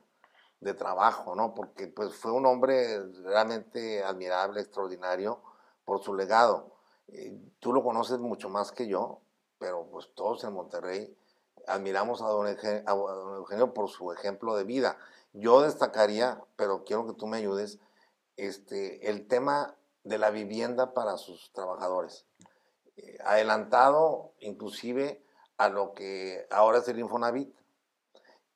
de 0.60 0.74
trabajo, 0.74 1.34
¿no? 1.34 1.54
Porque 1.54 1.86
pues 1.86 2.14
fue 2.14 2.32
un 2.32 2.44
hombre 2.44 3.02
realmente 3.22 4.04
admirable, 4.04 4.60
extraordinario 4.60 5.40
por 5.84 6.02
su 6.02 6.14
legado. 6.14 6.76
Eh, 7.08 7.34
tú 7.60 7.72
lo 7.72 7.82
conoces 7.82 8.18
mucho 8.18 8.50
más 8.50 8.72
que 8.72 8.86
yo, 8.86 9.20
pero 9.58 9.86
pues 9.90 10.12
todos 10.14 10.44
en 10.44 10.52
Monterrey 10.52 11.16
admiramos 11.66 12.22
a 12.22 12.28
don, 12.28 12.48
Eugenio, 12.48 12.82
a 12.86 12.94
don 12.94 13.36
Eugenio 13.36 13.72
por 13.72 13.88
su 13.88 14.12
ejemplo 14.12 14.54
de 14.56 14.64
vida. 14.64 14.98
Yo 15.32 15.62
destacaría, 15.62 16.42
pero 16.56 16.84
quiero 16.84 17.06
que 17.06 17.14
tú 17.14 17.26
me 17.26 17.38
ayudes, 17.38 17.78
este, 18.48 19.10
el 19.10 19.26
tema 19.26 19.76
de 20.04 20.16
la 20.16 20.30
vivienda 20.30 20.94
para 20.94 21.18
sus 21.18 21.52
trabajadores. 21.52 22.24
Eh, 22.96 23.18
adelantado 23.24 24.32
inclusive 24.40 25.22
a 25.58 25.68
lo 25.68 25.92
que 25.92 26.46
ahora 26.50 26.78
es 26.78 26.88
el 26.88 26.98
Infonavit. 26.98 27.54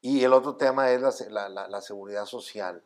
Y 0.01 0.25
el 0.25 0.33
otro 0.33 0.57
tema 0.57 0.91
es 0.91 1.01
la, 1.31 1.81
seguridad 1.81 2.27
social, 2.27 2.83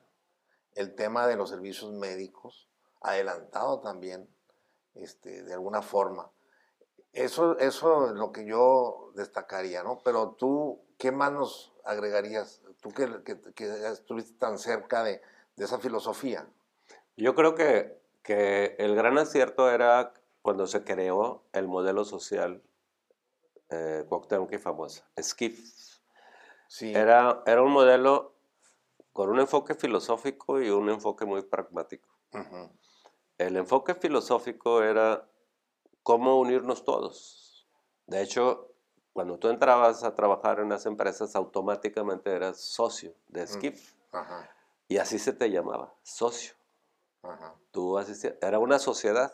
el 0.75 0.95
tema 0.95 1.27
de 1.27 1.37
los 1.37 1.51
servicios 1.51 1.93
médicos, 1.93 2.69
adelantado 3.01 3.81
también, 3.81 4.29
este, 4.95 5.43
de 5.43 5.53
alguna 5.53 5.83
forma. 5.83 6.31
Eso, 7.13 7.59
eso 7.59 8.07
es 8.07 8.13
lo 8.13 8.31
que 8.31 8.45
yo 8.45 9.13
destacaría, 9.15 9.83
¿no? 9.83 9.99
Pero 10.05 10.31
tú, 10.39 10.81
¿qué 10.97 11.11
más 11.11 11.33
nos 11.33 11.73
agregarías? 11.85 12.61
Tú 12.81 12.91
que, 12.91 13.09
estuviste 13.91 14.39
tan 14.39 14.59
cerca 14.59 15.03
de 15.03 15.21
esa 15.57 15.79
filosofía. 15.79 16.47
Yo 17.19 17.35
creo 17.35 17.57
que, 17.57 18.01
que 18.23 18.77
el 18.79 18.95
gran 18.95 19.19
acierto 19.19 19.71
era 19.71 20.15
cuando 20.41 20.69
se 20.69 20.85
creó 20.85 21.43
el 21.53 21.67
modelo 21.67 22.05
social 22.05 22.63
eh, 23.71 24.05
Cuauhtémoc 24.09 24.57
famosa, 24.59 25.05
SKIF. 25.21 25.59
Sí. 26.69 26.95
Era, 26.95 27.43
era 27.45 27.63
un 27.63 27.73
modelo 27.73 28.35
con 29.13 29.31
un 29.31 29.41
enfoque 29.41 29.75
filosófico 29.75 30.63
y 30.63 30.71
un 30.71 30.91
enfoque 30.91 31.25
muy 31.25 31.43
pragmático. 31.43 32.09
El 33.37 33.57
enfoque 33.57 33.97
filosófico 33.97 34.83
era 34.83 35.29
cómo 36.05 36.39
unirnos 36.39 36.85
todos. 36.85 37.67
De 38.07 38.23
hecho, 38.23 38.71
cuando 39.13 39.39
tú 39.39 39.49
entrabas 39.49 40.05
a 40.05 40.15
trabajar 40.15 40.61
en 40.61 40.69
las 40.69 40.87
empresas, 40.87 41.35
automáticamente 41.35 42.31
eras 42.31 42.61
socio 42.61 43.13
de 43.27 43.45
SKIF. 43.45 43.95
Y 44.87 44.99
así 44.99 45.19
se 45.19 45.33
te 45.33 45.51
llamaba, 45.51 45.93
socio. 46.05 46.58
Tú 47.71 47.99
asistías, 47.99 48.35
era 48.41 48.59
una 48.59 48.79
sociedad. 48.79 49.33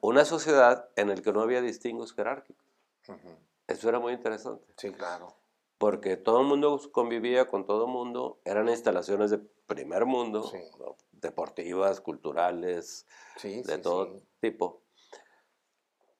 Una 0.00 0.24
sociedad 0.24 0.90
en 0.96 1.08
la 1.08 1.14
que 1.14 1.32
no 1.32 1.40
había 1.40 1.60
distingos 1.62 2.12
jerárquicos. 2.14 2.64
Eso 3.66 3.88
era 3.88 3.98
muy 3.98 4.12
interesante. 4.12 4.64
Sí, 4.76 4.92
claro. 4.92 5.34
Porque 5.78 6.16
todo 6.16 6.40
el 6.40 6.46
mundo 6.46 6.80
convivía 6.92 7.46
con 7.46 7.66
todo 7.66 7.86
el 7.86 7.90
mundo, 7.90 8.40
eran 8.44 8.68
instalaciones 8.68 9.30
de 9.30 9.38
primer 9.38 10.04
mundo, 10.04 10.50
deportivas, 11.12 12.00
culturales, 12.00 13.06
de 13.42 13.78
todo 13.78 14.22
tipo. 14.40 14.82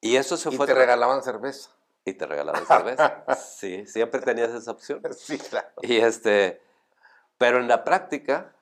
Y 0.01 0.17
eso 0.17 0.37
se 0.37 0.49
y 0.49 0.57
fue. 0.57 0.65
te 0.67 0.73
regalaban 0.73 1.23
cerveza. 1.23 1.71
Y 2.03 2.13
te 2.13 2.25
regalaban 2.27 2.65
cerveza. 2.67 3.25
sí, 3.35 3.85
siempre 3.87 4.21
tenías 4.21 4.51
esa 4.51 4.71
opción. 4.71 5.01
Sí, 5.17 5.37
claro. 5.37 5.67
Y 5.81 5.97
este, 5.97 6.61
pero 7.37 7.59
en 7.59 7.67
la 7.67 7.83
práctica, 7.83 8.55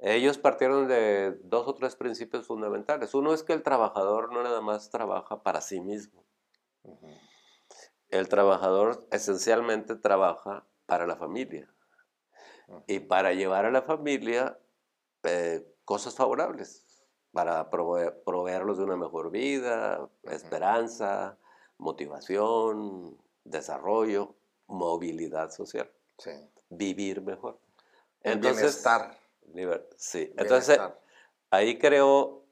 Ellos 0.00 0.38
partieron 0.38 0.86
de 0.86 1.32
dos 1.42 1.66
o 1.66 1.74
tres 1.74 1.96
principios 1.96 2.46
fundamentales. 2.46 3.14
Uno 3.14 3.34
es 3.34 3.42
que 3.42 3.52
el 3.52 3.62
trabajador 3.62 4.32
no 4.32 4.42
nada 4.42 4.60
más 4.60 4.90
trabaja 4.90 5.42
para 5.42 5.60
sí 5.60 5.80
mismo. 5.80 6.24
El 8.08 8.28
trabajador 8.28 9.06
esencialmente 9.10 9.96
trabaja 9.96 10.66
para 10.86 11.06
la 11.06 11.16
familia 11.16 11.68
y 12.86 13.00
para 13.00 13.32
llevar 13.32 13.64
a 13.64 13.70
la 13.70 13.82
familia 13.82 14.58
eh, 15.24 15.66
cosas 15.84 16.14
favorables, 16.14 17.04
para 17.32 17.68
proveerlos 17.70 18.78
de 18.78 18.84
una 18.84 18.96
mejor 18.96 19.30
vida, 19.30 20.08
esperanza, 20.24 21.38
motivación, 21.76 23.18
desarrollo, 23.44 24.36
movilidad 24.66 25.50
social, 25.50 25.90
vivir 26.70 27.22
mejor. 27.22 27.58
Entonces, 28.22 28.62
bienestar. 28.62 29.27
Sí, 29.96 30.32
entonces 30.36 30.78
ahí 31.50 31.78
creó, 31.78 32.44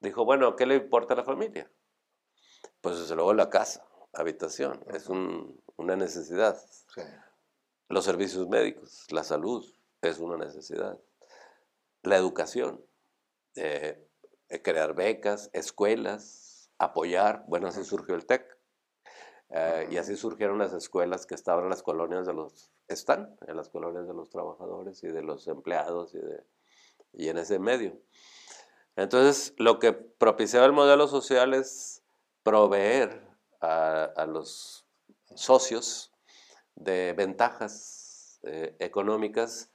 dijo, 0.00 0.24
bueno, 0.24 0.56
¿qué 0.56 0.66
le 0.66 0.76
importa 0.76 1.14
a 1.14 1.18
la 1.18 1.24
familia? 1.24 1.70
Pues 2.80 2.98
desde 2.98 3.14
luego 3.14 3.34
la 3.34 3.50
casa, 3.50 3.86
habitación, 4.12 4.84
es 4.92 5.08
una 5.08 5.96
necesidad. 5.96 6.60
Los 7.88 8.04
servicios 8.04 8.48
médicos, 8.48 9.06
la 9.10 9.24
salud, 9.24 9.64
es 10.00 10.18
una 10.18 10.36
necesidad. 10.36 10.98
La 12.02 12.16
educación, 12.16 12.84
eh, 13.54 14.08
crear 14.62 14.94
becas, 14.94 15.50
escuelas, 15.52 16.70
apoyar, 16.78 17.44
bueno, 17.46 17.68
así 17.68 17.84
surgió 17.84 18.14
el 18.14 18.26
TEC. 18.26 18.58
Eh, 19.54 19.88
y 19.90 19.98
así 19.98 20.16
surgieron 20.16 20.58
las 20.58 20.72
escuelas 20.72 21.26
que 21.26 21.34
estaban 21.34 21.64
en 21.64 21.70
las 21.70 21.82
colonias 21.82 22.26
de 22.26 22.32
los, 22.32 22.72
están 22.88 23.36
en 23.46 23.56
las 23.56 23.68
colonias 23.68 24.08
de 24.08 24.14
los 24.14 24.30
trabajadores 24.30 25.04
y 25.04 25.08
de 25.08 25.22
los 25.22 25.46
empleados 25.46 26.14
y, 26.14 26.18
de, 26.18 26.42
y 27.12 27.28
en 27.28 27.36
ese 27.36 27.58
medio. 27.58 28.00
Entonces, 28.96 29.54
lo 29.58 29.78
que 29.78 29.92
propiciaba 29.92 30.64
el 30.64 30.72
modelo 30.72 31.06
social 31.06 31.52
es 31.52 32.02
proveer 32.42 33.28
a, 33.60 34.26
los 34.26 34.86
socios 35.34 36.12
de 36.74 37.12
ventajas 37.12 38.40
eh, 38.44 38.74
económicas, 38.80 39.70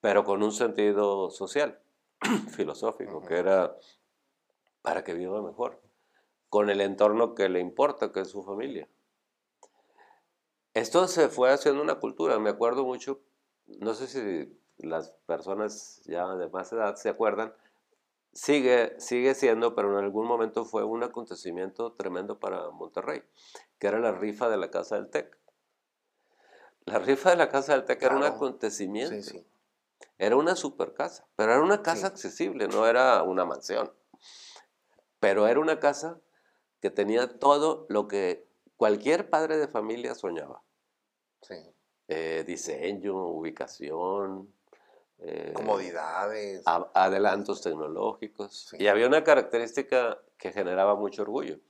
pero 0.00 0.24
con 0.24 0.42
un 0.42 0.52
sentido 0.52 1.30
social, 1.30 1.80
filosófico, 2.50 3.22
que 3.22 3.38
era 3.38 3.76
para 4.82 5.04
que 5.04 5.14
viva 5.14 5.40
mejor, 5.40 5.80
con 6.48 6.70
el 6.70 6.80
entorno 6.80 7.34
que 7.34 7.48
le 7.48 7.60
importa, 7.60 8.10
que 8.10 8.20
es 8.20 8.28
su 8.28 8.42
familia. 8.42 8.88
Esto 10.74 11.06
se 11.06 11.28
fue 11.28 11.52
haciendo 11.52 11.82
una 11.82 11.96
cultura, 11.96 12.38
me 12.38 12.50
acuerdo 12.50 12.84
mucho, 12.84 13.20
no 13.66 13.94
sé 13.94 14.06
si 14.06 14.58
las 14.78 15.10
personas 15.26 16.00
ya 16.04 16.26
de 16.34 16.48
más 16.48 16.72
edad 16.72 16.96
se 16.96 17.10
acuerdan, 17.10 17.54
sigue, 18.32 18.98
sigue 18.98 19.34
siendo, 19.34 19.74
pero 19.74 19.90
en 19.98 20.02
algún 20.02 20.26
momento 20.26 20.64
fue 20.64 20.84
un 20.84 21.02
acontecimiento 21.02 21.92
tremendo 21.92 22.38
para 22.38 22.70
Monterrey, 22.70 23.22
que 23.78 23.86
era 23.86 23.98
la 23.98 24.12
rifa 24.12 24.48
de 24.48 24.56
la 24.56 24.70
Casa 24.70 24.96
del 24.96 25.10
TEC. 25.10 25.38
La 26.86 26.98
rifa 26.98 27.30
de 27.30 27.36
la 27.36 27.48
Casa 27.48 27.72
del 27.72 27.84
TEC 27.84 28.02
era 28.02 28.16
un 28.16 28.24
acontecimiento. 28.24 29.44
Era 30.18 30.36
una 30.36 30.56
super 30.56 30.94
casa, 30.94 31.26
pero 31.36 31.52
era 31.52 31.62
una 31.62 31.82
casa 31.82 32.06
accesible, 32.06 32.68
no 32.68 32.86
era 32.86 33.22
una 33.22 33.44
mansión. 33.44 33.92
Pero 35.20 35.46
era 35.46 35.60
una 35.60 35.78
casa 35.78 36.20
que 36.80 36.90
tenía 36.90 37.38
todo 37.38 37.86
lo 37.88 38.08
que 38.08 38.46
cualquier 38.82 39.30
padre 39.30 39.58
de 39.58 39.68
familia 39.68 40.12
soñaba. 40.12 40.60
Eh, 42.08 42.42
diseño, 42.44 43.14
ubicación, 43.28 44.52
eh, 45.20 45.52
comodidades, 45.54 46.64
adelantos 46.66 47.62
tecnológicos. 47.62 48.74
Y 48.76 48.88
había 48.88 49.06
una 49.06 49.22
característica 49.22 50.18
que 50.36 50.50
generaba 50.50 50.96
mucho 50.96 51.22
orgullo. 51.22 51.60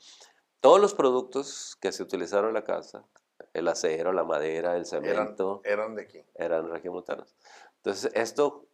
Todos 0.61 0.81
los 0.81 0.95
productos 0.95 1.77
que 1.83 1.93
se 1.93 2.03
utilizaron 2.03 2.49
en 2.49 2.55
la 2.55 2.65
casa, 2.65 3.05
el 3.53 3.69
acero, 3.69 4.15
la 4.15 4.25
madera, 4.25 4.75
el 4.79 4.87
cemento, 4.87 5.61
eran, 5.65 5.95
de 5.95 6.03
aquí. 6.05 6.25
Eran 6.35 6.71
regiomontanos. 6.71 7.37
Entonces, 7.77 8.11
esto, 8.15 8.65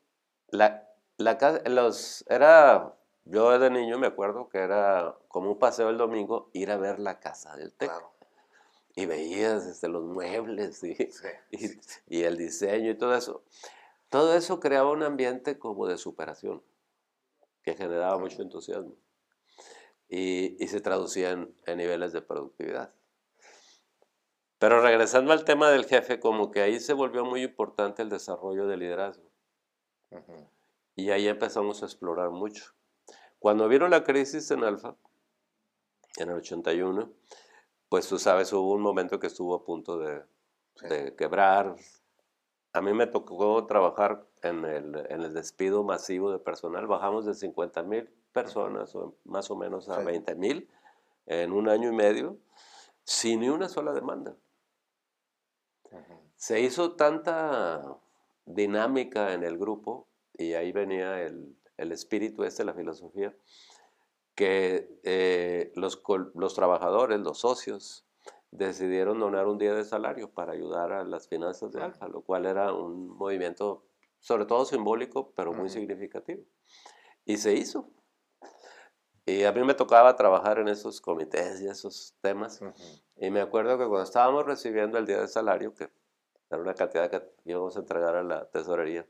la, 0.46 0.88
la 1.16 1.38
casa, 1.38 1.60
los, 1.68 2.24
era, 2.28 2.94
yo 3.24 3.58
de 3.58 3.68
niño 3.68 3.98
me 3.98 4.06
acuerdo 4.06 4.48
que 4.48 4.58
era 4.58 5.16
como 5.26 5.50
un 5.50 5.58
paseo 5.58 5.90
el 5.90 5.98
domingo 5.98 6.50
ir 6.52 6.70
a 6.70 6.76
ver 6.76 7.00
la 7.00 7.18
casa 7.18 7.56
del 7.56 7.72
TEC. 7.72 7.90
Y 8.98 9.06
veías 9.06 9.66
desde 9.66 9.88
los 9.88 10.04
muebles 10.04 10.82
y, 10.82 10.96
y 12.08 12.22
el 12.22 12.36
diseño 12.36 12.90
y 12.90 12.98
todo 12.98 13.14
eso. 13.14 13.44
Todo 14.08 14.34
eso 14.34 14.58
creaba 14.58 14.90
un 14.90 15.02
ambiente 15.02 15.58
como 15.58 15.86
de 15.86 15.98
superación, 15.98 16.62
que 17.62 17.74
generaba 17.74 18.18
mucho 18.18 18.42
entusiasmo 18.42 18.94
y, 20.08 20.66
se 20.68 20.80
traducía 20.80 21.30
en, 21.30 21.76
niveles 21.76 22.12
de 22.12 22.22
productividad. 22.22 22.92
Pero 24.58 24.80
regresando 24.80 25.32
al 25.32 25.44
tema 25.44 25.70
del 25.70 25.84
jefe, 25.84 26.18
como 26.18 26.50
que 26.50 26.62
ahí 26.62 26.80
se 26.80 26.94
volvió 26.94 27.24
muy 27.24 27.42
importante 27.42 28.02
el 28.02 28.08
desarrollo 28.08 28.66
del 28.66 28.80
liderazgo. 28.80 29.30
Y 30.96 31.10
ahí 31.10 31.28
empezamos 31.28 31.82
a 31.82 31.86
explorar 31.86 32.30
mucho. 32.30 32.72
Cuando 33.38 33.68
vieron 33.68 33.90
la 33.90 34.02
crisis 34.02 34.50
en 34.50 34.64
Alfa, 34.64 34.96
en 36.16 36.30
el 36.30 36.36
81, 36.36 37.12
pues 37.88 38.08
tú 38.08 38.18
sabes, 38.18 38.52
hubo 38.52 38.72
un 38.74 38.82
momento 38.82 39.18
que 39.18 39.26
estuvo 39.28 39.54
a 39.54 39.64
punto 39.64 39.98
de, 39.98 40.22
de 40.88 41.14
quebrar, 41.16 41.76
a 42.72 42.80
mí 42.80 42.92
me 42.92 43.06
tocó 43.06 43.66
trabajar 43.66 44.26
en 44.42 44.64
el, 44.64 45.34
despido 45.34 45.82
masivo 45.82 46.30
de 46.30 46.38
personal. 46.38 46.86
Bajamos 46.86 47.24
de 47.24 47.34
50 47.34 47.82
mil 47.82 48.08
personas, 48.32 48.94
más 49.24 49.50
o 49.50 49.56
menos 49.56 49.88
a 49.88 49.98
20 49.98 50.34
mil, 50.36 50.68
en 51.26 51.52
un 51.52 51.68
año 51.68 51.88
y 51.88 51.94
medio, 51.94 52.38
sin 53.04 53.40
ni 53.40 53.48
una 53.48 53.68
sola 53.68 53.92
demanda. 53.92 54.36
Se 56.36 56.60
hizo 56.60 56.94
tanta 56.94 57.82
dinámica 58.44 59.32
en 59.32 59.42
el 59.42 59.58
grupo, 59.58 60.06
y 60.34 60.52
ahí 60.54 60.70
venía 60.70 61.22
el, 61.22 61.56
espíritu 61.76 62.44
este, 62.44 62.64
la 62.64 62.74
filosofía, 62.74 63.34
que 64.38 65.00
eh, 65.02 65.72
los, 65.74 66.00
los 66.36 66.54
trabajadores, 66.54 67.18
los 67.18 67.40
socios, 67.40 68.06
decidieron 68.52 69.18
donar 69.18 69.48
un 69.48 69.58
día 69.58 69.74
de 69.74 69.84
salario 69.84 70.30
para 70.30 70.52
ayudar 70.52 70.92
a 70.92 71.02
las 71.02 71.26
finanzas 71.26 71.72
de 71.72 71.82
Alfa, 71.82 72.06
lo 72.06 72.20
cual 72.20 72.46
era 72.46 72.72
un 72.72 73.08
movimiento 73.08 73.84
sobre 74.20 74.44
todo 74.46 74.64
simbólico, 74.64 75.32
pero 75.34 75.52
muy 75.52 75.68
significativo. 75.68 76.44
Y 77.24 77.38
se 77.38 77.54
hizo. 77.54 77.90
Y 79.26 79.42
a 79.42 79.50
mí 79.50 79.64
me 79.64 79.74
tocaba 79.74 80.14
trabajar 80.14 80.60
en 80.60 80.68
esos 80.68 81.00
comités 81.00 81.60
y 81.60 81.66
esos 81.66 82.14
temas. 82.20 82.60
Y 83.16 83.32
me 83.32 83.40
acuerdo 83.40 83.76
que 83.76 83.88
cuando 83.88 84.04
estábamos 84.04 84.46
recibiendo 84.46 84.98
el 84.98 85.06
día 85.06 85.20
de 85.20 85.26
salario, 85.26 85.74
que 85.74 85.90
era 86.48 86.62
una 86.62 86.74
cantidad 86.74 87.10
que 87.10 87.28
íbamos 87.44 87.76
a 87.76 87.80
entregar 87.80 88.14
a 88.14 88.22
la 88.22 88.48
tesorería, 88.50 89.04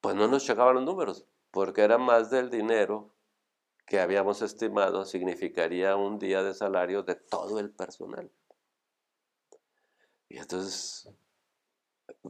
pues 0.00 0.14
no 0.14 0.28
nos 0.28 0.44
checaban 0.44 0.76
los 0.76 0.84
números, 0.84 1.26
porque 1.50 1.82
era 1.82 1.98
más 1.98 2.30
del 2.30 2.50
dinero 2.50 3.14
que 3.86 4.00
habíamos 4.00 4.40
estimado 4.40 5.04
significaría 5.04 5.96
un 5.96 6.18
día 6.18 6.42
de 6.42 6.54
salario 6.54 7.02
de 7.02 7.16
todo 7.16 7.58
el 7.58 7.70
personal. 7.70 8.30
Y 10.28 10.38
entonces, 10.38 11.10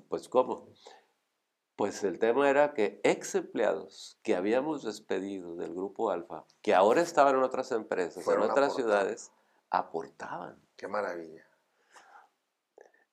pues 0.08 0.28
¿cómo? 0.28 0.68
Pues 1.76 2.02
el 2.04 2.18
tema 2.18 2.48
era 2.48 2.72
que 2.72 3.00
ex 3.04 3.34
empleados 3.34 4.18
que 4.22 4.36
habíamos 4.36 4.82
despedido 4.82 5.56
del 5.56 5.74
grupo 5.74 6.10
Alfa, 6.10 6.44
que 6.62 6.74
ahora 6.74 7.02
estaban 7.02 7.36
en 7.36 7.42
otras 7.42 7.72
empresas, 7.72 8.26
en 8.26 8.40
otras 8.40 8.74
ciudades, 8.74 9.30
aportaban. 9.70 10.58
Qué 10.76 10.88
maravilla. 10.88 11.46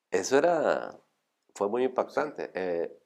Eso 0.10 0.38
era, 0.38 0.98
fue 1.54 1.68
muy 1.68 1.84
impactante. 1.84 2.52
Eh, 2.54 2.98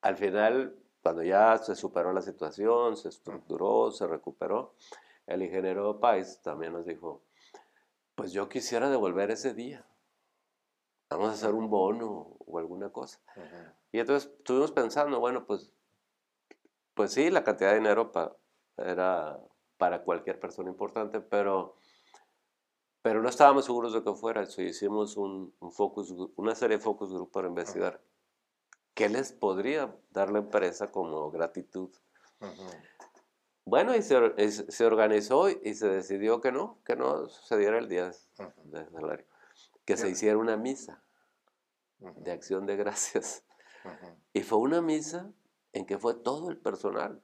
al 0.00 0.16
final, 0.16 0.76
cuando 1.02 1.22
ya 1.22 1.56
se 1.58 1.74
superó 1.74 2.12
la 2.12 2.22
situación, 2.22 2.96
se 2.96 3.08
estructuró, 3.08 3.90
se 3.90 4.06
recuperó, 4.06 4.74
el 5.26 5.42
ingeniero 5.42 6.00
Pais 6.00 6.40
también 6.42 6.72
nos 6.72 6.86
dijo, 6.86 7.22
pues 8.14 8.32
yo 8.32 8.48
quisiera 8.48 8.90
devolver 8.90 9.30
ese 9.30 9.54
día. 9.54 9.84
Vamos 11.10 11.28
a 11.28 11.32
hacer 11.32 11.54
un 11.54 11.70
bono 11.70 12.36
o 12.46 12.58
alguna 12.58 12.90
cosa. 12.90 13.20
Y 13.92 14.00
entonces 14.00 14.30
estuvimos 14.38 14.72
pensando, 14.72 15.20
bueno, 15.20 15.46
pues, 15.46 15.72
pues 16.94 17.12
sí, 17.12 17.30
la 17.30 17.44
cantidad 17.44 17.70
de 17.70 17.78
dinero 17.78 18.12
era 18.76 19.38
para 19.78 20.02
cualquier 20.02 20.38
persona 20.40 20.68
importante, 20.68 21.20
pero, 21.20 21.76
pero 23.00 23.22
no 23.22 23.28
estábamos 23.28 23.64
seguros 23.64 23.94
de 23.94 24.02
que 24.02 24.12
fuera. 24.14 24.42
eso 24.42 24.60
hicimos 24.60 25.16
un, 25.16 25.54
focus, 25.70 26.12
una 26.36 26.54
serie 26.54 26.76
de 26.78 26.82
focus 26.82 27.12
group 27.12 27.30
para 27.30 27.48
investigar 27.48 28.00
¿qué 28.98 29.08
les 29.08 29.32
podría 29.32 29.96
dar 30.10 30.28
la 30.28 30.40
empresa 30.40 30.90
como 30.90 31.30
gratitud? 31.30 31.88
Bueno, 33.64 33.94
y 33.94 34.02
se, 34.02 34.16
organizó 34.84 35.48
y 35.48 35.74
se 35.74 35.88
decidió 35.88 36.40
que 36.40 36.50
no, 36.50 36.80
que 36.84 36.96
no 36.96 37.28
sucediera 37.28 37.78
el 37.78 37.88
día 37.88 38.10
de 38.64 38.90
salario, 38.90 39.24
que 39.84 39.96
se 39.96 40.08
hiciera 40.08 40.36
una 40.36 40.56
misa 40.56 41.04
de 42.00 42.32
acción 42.32 42.66
de 42.66 42.74
gracias. 42.76 43.44
Y 44.32 44.42
fue 44.42 44.58
una 44.58 44.82
misa 44.82 45.30
en 45.72 45.86
que 45.86 45.96
fue 45.96 46.14
todo 46.14 46.50
el 46.50 46.58
personal. 46.58 47.22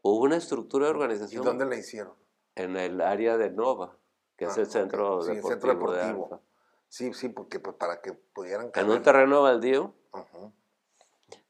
Hubo 0.00 0.22
una 0.22 0.36
estructura 0.36 0.86
de 0.86 0.92
¿Y 0.92 0.94
organización 0.94 1.44
dónde 1.44 1.66
la 1.66 1.76
hicieron? 1.76 2.14
en 2.54 2.74
el 2.78 3.02
área 3.02 3.36
de 3.36 3.50
Nova, 3.50 3.98
que 4.38 4.46
es 4.46 4.56
Ah, 4.56 4.60
el 4.62 4.66
centro 4.66 5.18
ok. 5.18 5.24
Sí, 5.24 5.30
el 5.32 5.36
deportivo, 5.36 5.50
centro 5.50 5.68
de 5.92 5.98
deportivo. 5.98 6.24
Alfa. 6.32 6.40
Sí, 6.88 7.12
sí, 7.12 7.28
porque 7.28 7.60
pues, 7.60 7.76
para 7.76 8.00
que 8.00 8.14
pudieran 8.14 8.70
En 8.74 8.88
un 8.88 9.02
terreno 9.02 9.42
baldío 9.42 9.94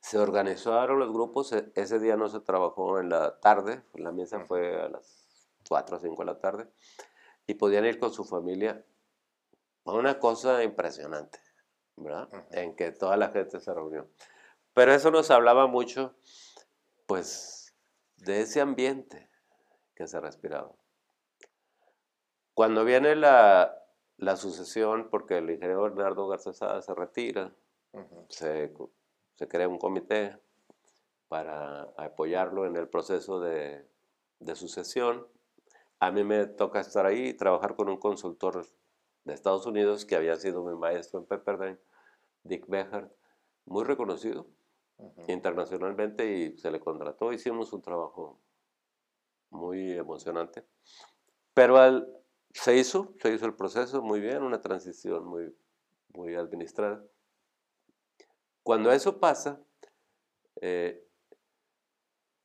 Se 0.01 0.19
organizaron 0.19 0.99
los 0.99 1.13
grupos. 1.13 1.53
e- 1.53 1.71
Ese 1.75 1.99
día 1.99 2.17
no 2.17 2.29
se 2.29 2.41
trabajó 2.41 2.99
en 2.99 3.11
la 3.11 3.39
tarde, 3.41 3.83
la 3.95 4.11
misa 4.13 4.39
Ujú. 4.39 4.47
fue 4.47 4.81
a 4.81 4.89
las 4.89 5.49
4 5.69 5.97
o 5.97 6.01
5 6.01 6.23
de 6.23 6.27
la 6.27 6.39
tarde, 6.39 6.69
y 7.47 7.55
podían 7.55 7.85
ir 7.85 7.99
con 7.99 8.13
su 8.13 8.25
familia. 8.25 8.85
Fue 9.85 9.95
una 9.95 10.19
cosa 10.19 10.63
impresionante, 10.65 11.39
¿verdad? 11.97 12.29
En 12.53 12.75
que 12.75 12.91
toda 12.93 13.17
la 13.17 13.29
gente 13.31 13.61
se 13.61 13.73
reunió. 13.73 14.09
Pero 14.75 14.93
eso 14.93 15.11
nos 15.11 15.31
hablaba 15.31 15.67
mucho, 15.67 16.15
pues, 17.07 17.75
de 18.17 18.41
ese 18.43 18.61
ambiente 18.61 19.29
que 19.95 20.07
se 20.07 20.21
respiraba. 20.21 20.73
Cuando 22.55 22.85
viene 22.85 23.15
la, 23.15 23.85
la 24.17 24.37
sucesión, 24.37 25.09
porque 25.11 25.39
el 25.39 25.51
ingeniero 25.51 25.83
Bernardo 25.83 26.29
Garza 26.29 26.53
Sada 26.53 26.83
se 26.83 26.95
retira, 26.95 27.55
Se, 28.29 28.73
se 29.37 29.49
crea 29.49 29.69
un 29.69 29.79
comité 29.79 30.39
para 31.29 31.83
apoyarlo 31.97 32.67
en 32.67 32.77
el 32.77 32.89
proceso 32.89 33.41
de, 33.41 33.87
de 34.41 34.55
sucesión. 34.57 35.27
A 36.01 36.11
mí 36.13 36.25
me 36.25 36.47
toca 36.47 36.81
estar 36.81 37.07
ahí 37.07 37.29
y 37.29 37.35
trabajar 37.35 37.77
con 37.77 37.89
un 37.89 37.99
consultor 37.99 38.67
de 39.25 39.35
Estados 39.35 39.67
Unidos 39.67 40.05
que 40.05 40.17
había 40.17 40.37
sido 40.37 40.65
mi 40.65 40.77
maestro 40.77 41.21
en 41.21 41.27
Pepperdine, 41.27 41.79
Dick 42.45 42.67
Behart, 42.69 43.13
muy 43.67 43.85
reconocido 43.85 44.47
internacionalmente 45.29 46.31
y 46.33 46.57
se 46.59 46.71
le 46.71 46.81
contrató. 46.81 47.33
Hicimos 47.33 47.73
un 47.73 47.83
trabajo 47.83 48.41
muy 49.51 49.93
emocionante. 49.93 50.65
Pero 51.55 51.79
al- 51.79 52.09
se 52.53 52.77
hizo, 52.77 53.15
se 53.21 53.33
hizo 53.35 53.47
el 53.47 53.55
proceso 53.55 54.03
muy 54.03 54.21
bien, 54.21 54.43
una 54.43 54.61
transición 54.61 55.27
muy, 55.27 55.55
muy 56.15 56.35
administrada. 56.35 57.05
Cuando 58.69 58.93
eso 58.93 59.19
pasa, 59.19 59.59
eh, 60.61 61.03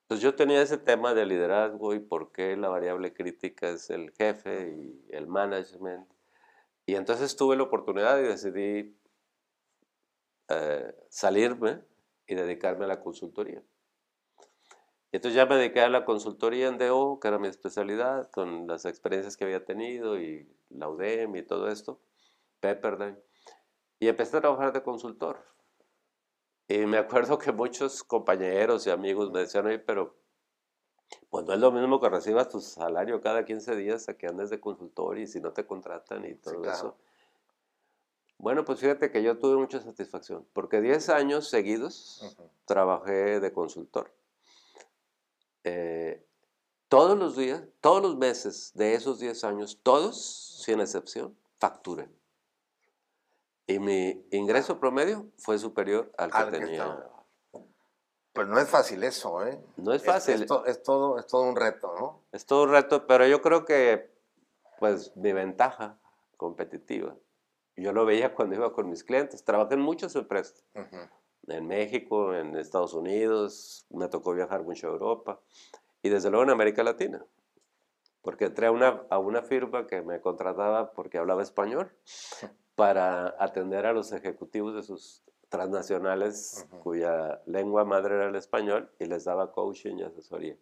pues 0.07 0.21
yo 0.21 0.35
tenía 0.35 0.61
ese 0.61 0.77
tema 0.77 1.13
de 1.13 1.25
liderazgo 1.25 1.93
y 1.93 1.99
por 1.99 2.31
qué 2.31 2.55
la 2.55 2.69
variable 2.69 3.13
crítica 3.13 3.71
es 3.71 3.89
el 3.89 4.13
jefe 4.13 4.69
y 4.69 5.05
el 5.09 5.27
management. 5.27 6.07
Y 6.85 6.95
entonces 6.95 7.35
tuve 7.35 7.57
la 7.57 7.63
oportunidad 7.63 8.19
y 8.19 8.23
decidí 8.23 8.97
eh, 10.47 10.95
salirme 11.09 11.81
y 12.25 12.35
dedicarme 12.35 12.85
a 12.85 12.87
la 12.87 13.01
consultoría. 13.01 13.61
Y 15.11 15.17
entonces 15.17 15.35
ya 15.35 15.45
me 15.45 15.57
dediqué 15.57 15.81
a 15.81 15.89
la 15.89 16.05
consultoría 16.05 16.69
en 16.69 16.77
DO, 16.77 17.19
que 17.19 17.27
era 17.27 17.37
mi 17.37 17.49
especialidad, 17.49 18.31
con 18.31 18.65
las 18.65 18.85
experiencias 18.85 19.35
que 19.35 19.43
había 19.43 19.65
tenido 19.65 20.17
y 20.17 20.49
la 20.69 20.87
UDEM 20.87 21.35
y 21.35 21.43
todo 21.43 21.67
esto, 21.67 21.99
Pepperdine. 22.61 23.17
Y 23.99 24.07
empecé 24.07 24.37
a 24.37 24.39
trabajar 24.39 24.71
de 24.71 24.83
consultor. 24.83 25.51
Y 26.67 26.85
me 26.85 26.97
acuerdo 26.97 27.37
que 27.37 27.51
muchos 27.51 28.03
compañeros 28.03 28.87
y 28.87 28.89
amigos 28.89 29.31
me 29.31 29.39
decían, 29.39 29.65
oye, 29.65 29.79
pero 29.79 30.15
pues 31.29 31.45
no 31.45 31.53
es 31.53 31.59
lo 31.59 31.71
mismo 31.71 31.99
que 31.99 32.09
recibas 32.09 32.49
tu 32.49 32.59
salario 32.59 33.21
cada 33.21 33.45
15 33.45 33.75
días 33.75 34.09
a 34.09 34.17
que 34.17 34.27
andes 34.27 34.49
de 34.49 34.59
consultor 34.59 35.17
y 35.17 35.27
si 35.27 35.39
no 35.41 35.51
te 35.51 35.65
contratan 35.65 36.25
y 36.25 36.35
todo 36.35 36.61
claro. 36.61 36.77
eso. 36.77 36.97
Bueno, 38.37 38.65
pues 38.65 38.79
fíjate 38.79 39.11
que 39.11 39.23
yo 39.23 39.37
tuve 39.37 39.55
mucha 39.55 39.79
satisfacción, 39.79 40.45
porque 40.53 40.81
10 40.81 41.09
años 41.09 41.47
seguidos 41.47 42.35
trabajé 42.65 43.39
de 43.39 43.53
consultor. 43.53 44.13
Eh, 45.63 46.25
todos 46.89 47.17
los 47.17 47.37
días, 47.37 47.63
todos 47.79 48.01
los 48.01 48.17
meses 48.17 48.71
de 48.75 48.95
esos 48.95 49.19
10 49.19 49.43
años, 49.45 49.79
todos, 49.81 50.61
sin 50.63 50.81
excepción, 50.81 51.37
facturé. 51.57 52.09
Y 53.67 53.79
mi 53.79 54.25
ingreso 54.31 54.79
promedio 54.79 55.27
fue 55.37 55.57
superior 55.57 56.11
al 56.17 56.31
que 56.31 56.37
Al 56.37 56.51
que 56.51 56.59
tenía. 56.59 56.73
estaba. 56.83 57.09
Pues 58.33 58.47
no 58.47 58.59
es 58.59 58.67
fácil 58.67 59.03
eso, 59.03 59.45
¿eh? 59.45 59.63
No 59.77 59.93
es 59.93 60.03
fácil. 60.03 60.41
Es, 60.41 60.47
to- 60.47 60.65
es 60.65 60.81
todo, 60.81 61.19
es 61.19 61.27
todo 61.27 61.43
un 61.43 61.55
reto, 61.55 61.93
¿no? 61.97 62.23
Es 62.31 62.45
todo 62.45 62.63
un 62.63 62.71
reto, 62.71 63.05
pero 63.05 63.27
yo 63.27 63.41
creo 63.41 63.63
que, 63.63 64.11
pues, 64.79 65.15
mi 65.15 65.31
ventaja 65.33 65.99
competitiva, 66.35 67.15
yo 67.77 67.93
lo 67.93 68.05
veía 68.05 68.33
cuando 68.33 68.55
iba 68.55 68.73
con 68.73 68.89
mis 68.89 69.03
clientes. 69.03 69.45
Trabajé 69.45 69.75
en 69.75 69.81
muchas 69.81 70.15
empresas, 70.15 70.65
Ujú. 70.75 70.97
en 71.47 71.67
México, 71.67 72.33
en 72.33 72.55
Estados 72.57 72.93
Unidos, 72.93 73.85
me 73.91 74.07
tocó 74.09 74.33
viajar 74.33 74.63
mucho 74.63 74.87
a 74.87 74.91
Europa 74.91 75.39
y 76.01 76.09
desde 76.09 76.29
luego 76.31 76.43
en 76.43 76.49
América 76.49 76.83
Latina, 76.83 77.23
porque 78.23 78.45
entré 78.45 78.65
a 78.67 78.71
una, 78.71 79.03
a 79.09 79.19
una 79.19 79.41
firma 79.43 79.85
que 79.87 80.01
me 80.01 80.19
contrataba 80.21 80.91
porque 80.93 81.17
hablaba 81.19 81.43
español 81.43 81.91
para 82.75 83.35
atender 83.39 83.85
a 83.85 83.93
los 83.93 84.11
ejecutivos 84.11 84.75
de 84.75 84.83
sus 84.83 85.23
transnacionales 85.49 86.65
Ujú. 86.71 86.79
cuya 86.83 87.41
lengua 87.45 87.85
madre 87.85 88.15
era 88.15 88.27
el 88.29 88.35
español 88.35 88.91
y 88.99 89.05
les 89.05 89.25
daba 89.25 89.51
coaching 89.51 89.97
y 89.97 90.03
asesoría. 90.03 90.57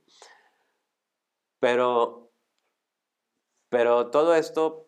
Pero, 1.60 2.30
pero 3.70 4.10
todo 4.10 4.36
esto, 4.36 4.88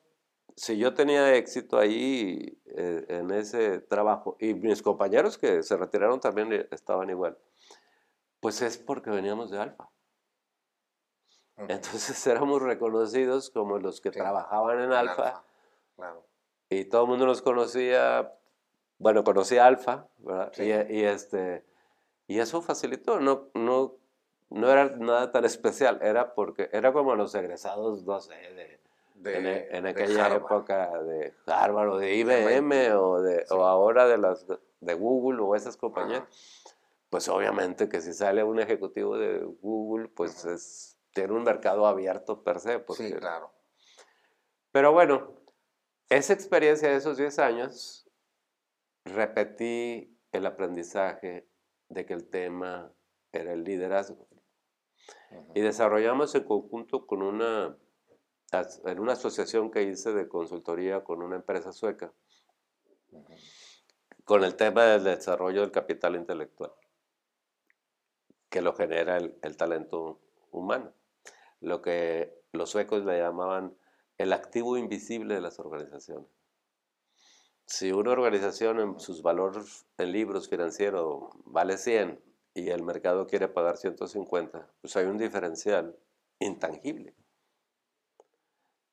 si 0.56 0.78
yo 0.78 0.94
tenía 0.94 1.36
éxito 1.36 1.78
ahí 1.78 2.60
eh, 2.66 3.06
en 3.08 3.32
ese 3.32 3.80
trabajo, 3.80 4.36
y 4.40 4.54
mis 4.56 4.82
compañeros 4.82 5.38
que 5.38 5.64
se 5.64 5.78
retiraron 5.78 6.20
también 6.20 6.52
eh, 6.52 6.68
estaban 6.72 7.10
igual, 7.10 7.38
pues 8.42 8.62
es 8.62 8.78
porque 8.78 9.10
veníamos 9.10 9.52
de 9.52 9.60
Alfa. 9.60 9.90
Entonces 11.70 12.28
éramos 12.28 12.62
reconocidos 12.62 13.50
como 13.52 13.78
los 13.78 14.02
que 14.02 14.12
Sí, 14.12 14.20
trabajaban 14.20 14.80
en 14.80 14.86
El 14.86 14.94
Alfa 14.94 15.46
Claro. 15.96 16.26
Y 16.70 16.86
todo 16.86 17.04
el 17.04 17.10
mundo 17.10 17.26
nos 17.26 17.42
conocía, 17.42 18.34
bueno, 18.98 19.24
conocía 19.24 19.66
Alfa, 19.66 20.08
¿verdad? 20.20 20.52
Sí. 20.54 20.64
Y, 20.64 20.98
y, 21.00 21.04
este, 21.04 21.64
y 22.28 22.40
eso 22.40 22.62
facilitó, 22.62 23.20
no, 23.20 23.50
no, 23.54 23.96
no 24.50 24.70
era 24.72 24.86
nada 24.98 25.32
tan 25.32 25.46
especial, 25.46 26.00
era 26.02 26.34
porque 26.34 26.70
era 26.72 26.94
como 26.94 27.16
los 27.16 27.34
egresados, 27.36 28.04
no 28.06 28.20
sé, 28.20 28.34
de, 28.36 28.80
De, 29.16 29.38
en, 29.38 29.48
e- 29.48 29.68
en 29.78 29.84
de 29.84 29.90
aquella 29.90 30.26
Harvard. 30.26 30.42
época 30.46 31.00
de 31.04 31.34
Harvard 31.48 31.90
o 31.90 31.98
de 31.98 32.08
De 32.08 32.16
IBM 32.16 32.58
MIT. 32.62 32.92
o, 32.96 33.22
de, 33.22 33.46
Sí. 33.46 33.54
o 33.54 33.66
ahora 33.66 34.08
de, 34.08 34.18
las, 34.18 34.46
de 34.48 34.94
Google 34.96 35.42
o 35.42 35.56
esas 35.56 35.78
compañías, 35.78 36.22
Ajá. 36.22 36.76
pues 37.10 37.28
obviamente 37.30 37.88
que 37.90 38.02
si 38.02 38.14
sale 38.14 38.44
un 38.44 38.60
ejecutivo 38.60 39.18
de 39.18 39.40
Google, 39.62 40.08
pues 40.10 40.44
es, 40.46 40.98
tiene 41.14 41.34
un 41.34 41.44
mercado 41.44 41.86
abierto 41.86 42.42
per 42.44 42.60
se. 42.60 42.80
Porque, 42.80 43.10
Sí, 43.10 43.14
claro. 43.14 43.52
Pero 44.72 44.92
bueno, 44.92 45.32
esa 46.18 46.34
experiencia 46.34 46.90
de 46.90 46.98
esos 46.98 47.18
10 47.18 47.40
años, 47.40 48.08
repetí 49.06 50.18
el 50.32 50.46
aprendizaje 50.46 51.48
de 51.90 52.06
que 52.06 52.14
el 52.14 52.30
tema 52.30 52.94
era 53.32 53.54
el 53.54 53.64
liderazgo. 53.64 54.28
Y 55.56 55.62
desarrollamos 55.62 56.36
en 56.36 56.44
conjunto 56.44 57.08
con 57.08 57.22
una, 57.22 57.78
en 58.86 59.00
una 59.00 59.14
asociación 59.14 59.72
que 59.72 59.84
hice 59.84 60.14
de 60.14 60.28
consultoría 60.28 61.04
con 61.04 61.22
una 61.24 61.36
empresa 61.36 61.72
sueca, 61.72 62.14
con 64.24 64.44
el 64.44 64.56
tema 64.56 64.86
del 64.86 65.04
desarrollo 65.04 65.62
del 65.62 65.72
capital 65.72 66.16
intelectual, 66.16 66.72
que 68.50 68.62
lo 68.62 68.76
genera 68.76 69.18
el, 69.18 69.38
el 69.42 69.58
talento 69.58 70.22
humano, 70.52 70.94
lo 71.60 71.82
que 71.82 72.44
los 72.52 72.70
suecos 72.70 73.04
le 73.04 73.20
llamaban 73.20 73.76
el 74.18 74.34
activo 74.34 74.78
invisible 74.78 75.36
de 75.36 75.42
las 75.42 75.60
organizaciones. 75.60 76.30
Si 77.66 77.92
una 77.92 78.12
organización 78.12 78.80
en 78.80 79.00
sus 79.00 79.22
valores 79.22 79.86
en 79.98 80.12
libros 80.12 80.50
financieros 80.50 81.32
vale 81.46 81.78
100 81.78 82.22
y 82.54 82.70
el 82.70 82.84
mercado 82.84 83.26
quiere 83.26 83.48
pagar 83.48 83.78
150, 83.78 84.70
pues 84.82 84.96
hay 84.98 85.06
un 85.06 85.18
diferencial 85.18 85.98
intangible. 86.40 87.16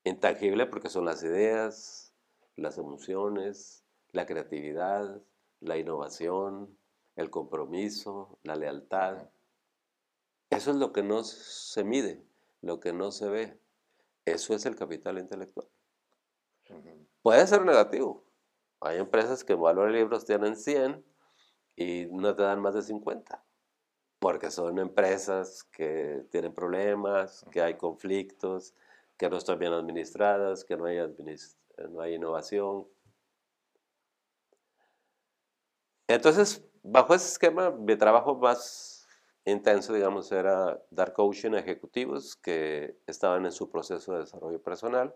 Intangible 0.04 0.66
porque 0.66 0.88
son 0.88 1.04
las 1.04 1.22
ideas, 1.22 2.14
las 2.56 2.78
emociones, 2.78 3.84
la 4.12 4.24
creatividad, 4.24 5.20
la 5.60 5.76
innovación, 5.76 6.78
el 7.16 7.30
compromiso, 7.30 8.38
la 8.42 8.56
lealtad. 8.56 9.28
Eso 10.48 10.70
es 10.70 10.76
lo 10.76 10.92
que 10.92 11.02
no 11.02 11.22
se 11.24 11.84
mide, 11.84 12.24
lo 12.62 12.80
que 12.80 12.92
no 12.92 13.12
se 13.12 13.28
ve. 13.28 13.60
Eso 14.24 14.54
es 14.54 14.64
el 14.66 14.76
capital 14.76 15.18
intelectual. 15.18 15.68
Puede 17.22 17.46
ser 17.46 17.64
negativo. 17.64 18.24
Hay 18.80 18.98
empresas 18.98 19.44
que 19.44 19.52
en 19.54 19.60
valor 19.60 19.92
de 19.92 19.98
libros 19.98 20.24
tienen 20.24 20.56
100 20.56 21.04
y 21.76 22.06
no 22.10 22.34
te 22.34 22.42
dan 22.42 22.60
más 22.60 22.74
de 22.74 22.82
50. 22.82 23.44
Porque 24.20 24.50
son 24.50 24.78
empresas 24.78 25.64
que 25.64 26.24
tienen 26.30 26.54
problemas, 26.54 27.44
que 27.50 27.62
hay 27.62 27.76
conflictos, 27.76 28.74
que 29.18 29.30
no 29.30 29.36
están 29.38 29.58
bien 29.58 29.72
administradas, 29.72 30.64
que 30.64 30.76
no 30.76 30.86
hay, 30.86 30.98
administ- 30.98 31.56
no 31.90 32.00
hay 32.00 32.14
innovación. 32.14 32.86
Entonces, 36.08 36.64
bajo 36.82 37.14
ese 37.14 37.26
esquema, 37.28 37.70
mi 37.70 37.96
trabajo 37.96 38.34
más 38.34 38.89
intenso, 39.50 39.92
digamos, 39.92 40.30
era 40.32 40.82
dar 40.90 41.12
coaching 41.12 41.52
a 41.52 41.60
ejecutivos 41.60 42.36
que 42.36 42.98
estaban 43.06 43.44
en 43.44 43.52
su 43.52 43.70
proceso 43.70 44.12
de 44.12 44.20
desarrollo 44.20 44.62
personal. 44.62 45.14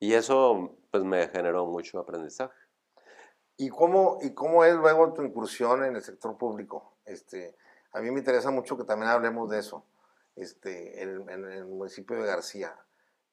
Y 0.00 0.14
eso, 0.14 0.76
pues, 0.90 1.04
me 1.04 1.28
generó 1.28 1.66
mucho 1.66 1.98
aprendizaje. 1.98 2.54
¿Y 3.56 3.68
cómo, 3.68 4.18
¿Y 4.20 4.34
cómo 4.34 4.64
es 4.64 4.74
luego 4.74 5.12
tu 5.12 5.22
incursión 5.22 5.84
en 5.84 5.96
el 5.96 6.02
sector 6.02 6.36
público? 6.36 6.98
Este, 7.04 7.56
a 7.92 8.00
mí 8.00 8.10
me 8.10 8.18
interesa 8.18 8.50
mucho 8.50 8.76
que 8.76 8.84
también 8.84 9.10
hablemos 9.10 9.48
de 9.50 9.60
eso. 9.60 9.86
Este, 10.36 11.02
en, 11.02 11.28
el 11.28 11.66
municipio 11.66 12.16
de 12.16 12.26
García. 12.26 12.74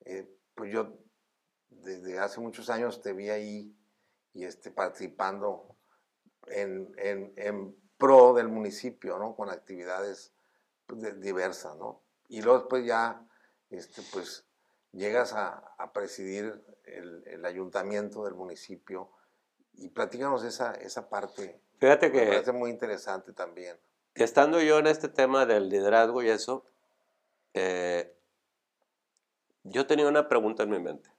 Eh, 0.05 0.27
pues 0.53 0.71
yo 0.71 0.99
desde 1.69 2.19
hace 2.19 2.39
muchos 2.39 2.69
años 2.69 3.01
te 3.01 3.13
vi 3.13 3.29
ahí 3.29 3.75
y 4.33 4.45
este, 4.45 4.71
participando 4.71 5.75
en, 6.47 7.75
pro 8.01 8.33
del 8.33 8.47
municipio, 8.47 9.19
¿no? 9.19 9.35
Con 9.35 9.49
actividades 9.51 10.33
pues, 10.87 11.21
diversas, 11.21 11.77
¿no? 11.77 12.01
Y 12.29 12.41
luego 12.41 12.59
después 12.59 12.83
ya, 12.83 13.23
este, 13.69 14.01
pues, 14.11 14.43
llegas 14.91 15.33
a, 15.33 15.75
a 15.77 15.93
presidir 15.93 16.63
el, 16.85 17.23
el, 17.27 17.45
ayuntamiento 17.45 18.25
del 18.25 18.33
municipio 18.33 19.11
y 19.73 19.89
platícanos 19.89 20.43
esa, 20.43 20.73
esa 20.73 21.09
parte. 21.09 21.61
Fíjate 21.77 22.11
que... 22.11 22.21
Me 22.21 22.27
parece 22.27 22.51
muy 22.51 22.71
interesante 22.71 23.33
también. 23.33 23.77
Estando 24.15 24.59
yo 24.61 24.79
en 24.79 24.87
este 24.87 25.07
tema 25.07 25.45
del 25.45 25.69
liderazgo 25.69 26.23
y 26.23 26.29
eso, 26.29 26.65
eh, 27.53 28.17
yo 29.63 29.85
tenía 29.85 30.07
una 30.07 30.27
pregunta 30.27 30.63
en 30.63 30.69
mi 30.71 30.79
mente. 30.79 31.11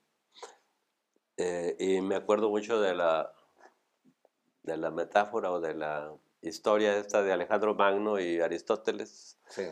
Eh, 1.37 1.75
y 1.79 2.01
me 2.01 2.15
acuerdo 2.15 2.49
mucho 2.49 2.81
de 2.81 2.93
la, 2.93 3.33
de 4.63 4.77
la 4.77 4.91
metáfora 4.91 5.49
o 5.49 5.61
de 5.61 5.73
la 5.73 6.13
historia 6.43 6.97
esta 6.97 7.21
de 7.21 7.33
Alejandro 7.33 7.75
Magno 7.75 8.19
y 8.19 8.41
Aristóteles. 8.41 9.39
Sí. 9.47 9.63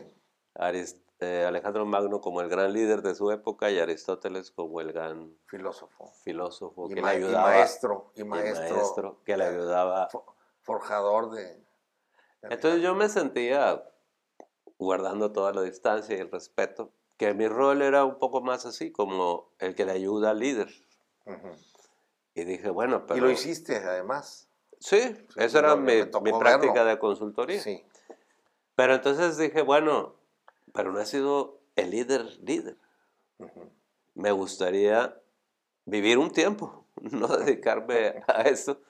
Eh, 1.24 1.44
Alejandro 1.46 1.86
Magno 1.86 2.20
como 2.20 2.40
el 2.40 2.48
gran 2.48 2.72
líder 2.72 3.00
de 3.02 3.14
su 3.14 3.30
época 3.30 3.70
y 3.70 3.78
Aristóteles 3.78 4.50
como 4.50 4.80
el 4.80 4.92
gran 4.92 5.36
filósofo. 5.46 6.12
Filósofo 6.24 6.90
y 6.90 6.94
que 6.94 7.00
le 7.00 7.08
ayudaba. 7.08 7.48
maestro, 7.48 8.12
y 8.16 8.24
maestro. 8.24 9.22
que 9.24 9.36
le 9.36 9.44
ayudaba. 9.44 10.08
Forjador 10.62 11.30
de. 11.30 11.64
Entonces 12.42 12.82
yo 12.82 12.96
me 12.96 13.08
sentía 13.08 13.84
guardando 14.78 15.30
toda 15.30 15.52
la 15.52 15.62
distancia 15.62 16.16
y 16.16 16.20
el 16.20 16.30
respeto, 16.30 16.92
que 17.16 17.34
mi 17.34 17.46
rol 17.46 17.82
era 17.82 18.04
un 18.04 18.18
poco 18.18 18.40
más 18.40 18.66
así, 18.66 18.90
como 18.90 19.52
el 19.60 19.76
que 19.76 19.84
le 19.84 19.92
ayuda 19.92 20.30
al 20.30 20.40
líder. 20.40 20.68
Y 22.34 22.44
dije, 22.44 22.70
bueno, 22.70 23.06
pero... 23.06 23.18
Y 23.18 23.20
lo 23.20 23.30
hiciste 23.30 23.76
además. 23.76 24.48
Sí, 24.82 25.16
esa 25.36 25.60
era 25.60 25.76
mi, 25.76 25.92
mi 26.22 26.32
práctica 26.36 26.84
de 26.84 26.98
consultoría. 26.98 27.60
Sí. 27.60 27.84
Pero 28.74 28.94
entonces 28.94 29.38
dije, 29.38 29.62
bueno, 29.62 30.16
pero 30.74 30.90
no 30.90 30.98
he 30.98 31.06
sido 31.06 31.60
el 31.76 31.90
líder 31.90 32.24
líder. 32.42 32.76
Me 34.14 34.32
gustaría 34.32 35.16
vivir 35.84 36.18
un 36.18 36.32
tiempo, 36.32 36.84
no 37.00 37.28
dedicarme 37.28 38.24
a 38.26 38.42
eso, 38.42 38.80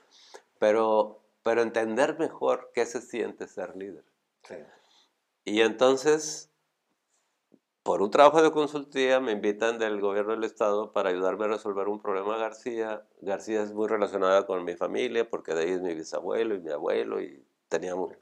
pero, 0.59 1.21
pero 1.43 1.61
entender 1.61 2.19
mejor 2.19 2.71
qué 2.73 2.87
se 2.87 3.03
siente 3.03 3.47
ser 3.47 3.77
líder. 3.77 4.05
Sí. 4.45 4.57
Y 5.45 5.61
entonces, 5.61 6.51
por 7.83 8.01
un 8.01 8.11
trabajo 8.11 8.43
de 8.43 8.53
consultoría, 8.53 9.19
me 9.21 9.33
invitan 9.33 9.79
del 9.79 10.01
gobierno 10.01 10.33
del 10.33 10.45
estado 10.45 10.93
para 10.93 11.11
ayudarme 11.11 11.47
a 11.47 11.49
resolver 11.49 11.89
un 11.89 12.01
problema 12.01 12.37
García. 12.37 13.05
García 13.21 13.63
es 13.63 13.73
muy 13.73 13.89
relacionada 13.89 14.47
con 14.47 14.65
mi 14.65 14.77
familia, 14.77 15.29
porque 15.29 15.55
de 15.55 15.63
ahí 15.63 15.71
es 15.71 15.81
mi 15.81 15.95
bisabuelo 15.95 16.55
y 16.55 16.61
mi 16.61 16.71
abuelo, 16.71 17.21
y 17.21 17.45
teníamos, 17.69 18.13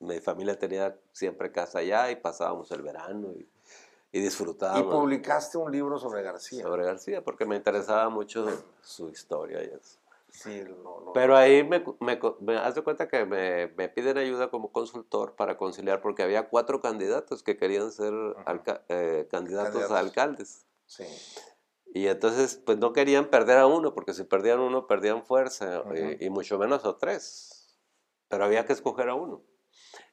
mi 0.00 0.20
familia 0.20 0.58
tenía 0.58 0.96
siempre 1.12 1.52
casa 1.52 1.80
allá 1.80 2.10
y 2.10 2.16
pasábamos 2.16 2.70
el 2.70 2.82
verano 2.82 3.32
y, 3.32 3.46
y 4.12 4.20
disfrutábamos. 4.20 4.86
Y 4.86 4.96
publicaste 4.96 5.58
un 5.58 5.70
libro 5.70 5.98
sobre 5.98 6.22
García. 6.22 6.62
Sobre 6.62 6.84
García, 6.84 7.22
porque 7.22 7.44
me 7.44 7.56
interesaba 7.56 8.08
mucho 8.08 8.46
su 8.80 9.10
historia 9.10 9.62
y 9.62 9.66
eso. 9.66 10.01
Sí, 10.32 10.62
no, 10.82 11.12
Pero 11.12 11.36
ahí 11.36 11.62
me, 11.62 11.84
me, 12.00 12.18
me 12.40 12.56
haz 12.56 12.74
de 12.74 12.82
cuenta 12.82 13.06
que 13.06 13.26
me, 13.26 13.68
me, 13.76 13.90
piden 13.90 14.16
ayuda 14.16 14.50
como 14.50 14.72
consultor 14.72 15.36
para 15.36 15.58
conciliar, 15.58 16.00
porque 16.00 16.22
había 16.22 16.48
cuatro 16.48 16.80
candidatos 16.80 17.42
que 17.42 17.58
querían 17.58 17.92
ser 17.92 18.14
eh, 18.88 19.28
candidatos, 19.30 19.90
a 19.90 19.98
alcaldes. 19.98 20.66
Sí. 20.86 21.04
Y 21.94 22.06
entonces, 22.06 22.56
pues 22.64 22.78
no 22.78 22.94
querían 22.94 23.28
perder 23.28 23.58
a 23.58 23.66
uno, 23.66 23.92
porque 23.92 24.14
si 24.14 24.24
perdían 24.24 24.60
uno, 24.60 24.86
perdían 24.86 25.22
fuerza, 25.22 25.84
y, 25.94 26.24
y, 26.24 26.30
mucho 26.30 26.58
menos 26.58 26.86
a 26.86 26.96
tres. 26.96 27.76
Pero 28.28 28.46
había 28.46 28.64
que 28.64 28.72
escoger 28.72 29.10
a 29.10 29.14
uno. 29.14 29.42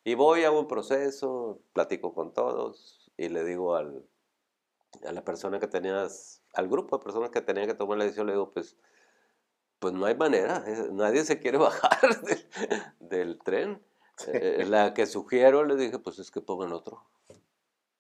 Y 0.04 0.16
voy, 0.16 0.44
hago 0.44 0.60
un 0.60 0.68
proceso, 0.68 1.62
platico 1.72 2.14
con 2.14 2.34
todos, 2.34 3.10
y 3.16 3.30
le 3.30 3.46
digo 3.46 3.76
al, 3.76 4.06
a 5.06 5.14
la 5.14 5.24
persona 5.24 5.62
que 5.62 5.68
tenías, 5.68 6.44
al 6.54 6.68
grupo 6.68 6.98
de 6.98 7.04
personas 7.06 7.30
que 7.30 7.40
tenían 7.40 7.68
que 7.68 7.74
tomar 7.74 7.98
la 7.98 8.04
decisión, 8.04 8.28
le 8.28 8.34
digo, 8.34 8.52
pues 8.52 8.76
pues 9.80 9.94
no 9.94 10.06
hay 10.06 10.16
manera, 10.16 10.64
nadie 10.92 11.24
se 11.24 11.40
quiere 11.40 11.58
bajar 11.58 12.22
del, 13.00 13.40
tren. 13.40 13.82
Eh, 14.28 14.66
la 14.68 14.94
que 14.94 15.06
sugiero 15.06 15.64
le 15.64 15.76
dije, 15.76 15.98
pues 15.98 16.20
es 16.20 16.30
que 16.30 16.42
pongan 16.42 16.74
otro, 16.74 17.06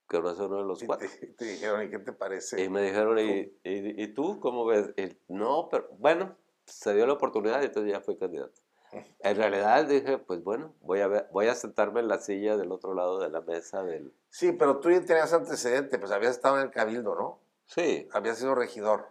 que 0.09 0.19
no 0.19 0.29
es 0.29 0.37
uno 0.37 0.57
de 0.57 0.65
los 0.65 0.83
cuatro. 0.83 1.07
Te, 1.07 1.27
te, 1.37 1.45
dijeron, 1.45 1.83
¿y 1.83 1.89
qué 1.89 1.99
te 1.99 2.11
parece? 2.11 2.61
Y 2.61 2.69
me 2.69 2.81
dijeron, 2.81 3.17
¿y, 3.19 3.53
y, 3.63 4.07
tú 4.13 4.39
cómo 4.41 4.65
ves? 4.65 4.91
no, 5.29 5.69
pero 5.71 5.87
bueno, 5.97 6.35
se 6.65 6.93
dio 6.93 7.07
la 7.07 7.13
oportunidad 7.13 7.61
y 7.61 7.65
entonces 7.65 7.91
ya 7.91 8.01
fui 8.01 8.17
candidato. 8.17 8.61
En 9.19 9.37
realidad 9.37 9.85
dije, 9.85 10.17
pues 10.17 10.43
bueno, 10.43 10.73
voy 10.81 11.01
a, 11.01 11.07
ver, 11.07 11.27
voy 11.31 11.47
a 11.47 11.55
sentarme 11.55 11.99
en 11.99 12.07
la 12.07 12.19
silla 12.19 12.57
del 12.57 12.71
otro 12.71 12.93
lado 12.93 13.19
de 13.19 13.29
la 13.29 13.41
mesa 13.41 13.83
del... 13.83 14.13
Sí, 14.29 14.51
pero 14.51 14.79
tú 14.79 14.89
ya 14.89 15.01
tenías 15.01 15.31
antecedente, 15.33 15.99
pues 15.99 16.11
habías 16.11 16.31
estado 16.35 16.57
en 16.57 16.63
el 16.63 16.71
cabildo, 16.71 17.15
¿no? 17.15 17.39
Sí. 17.65 18.07
Habías 18.11 18.39
sido 18.39 18.55
regidor. 18.55 19.09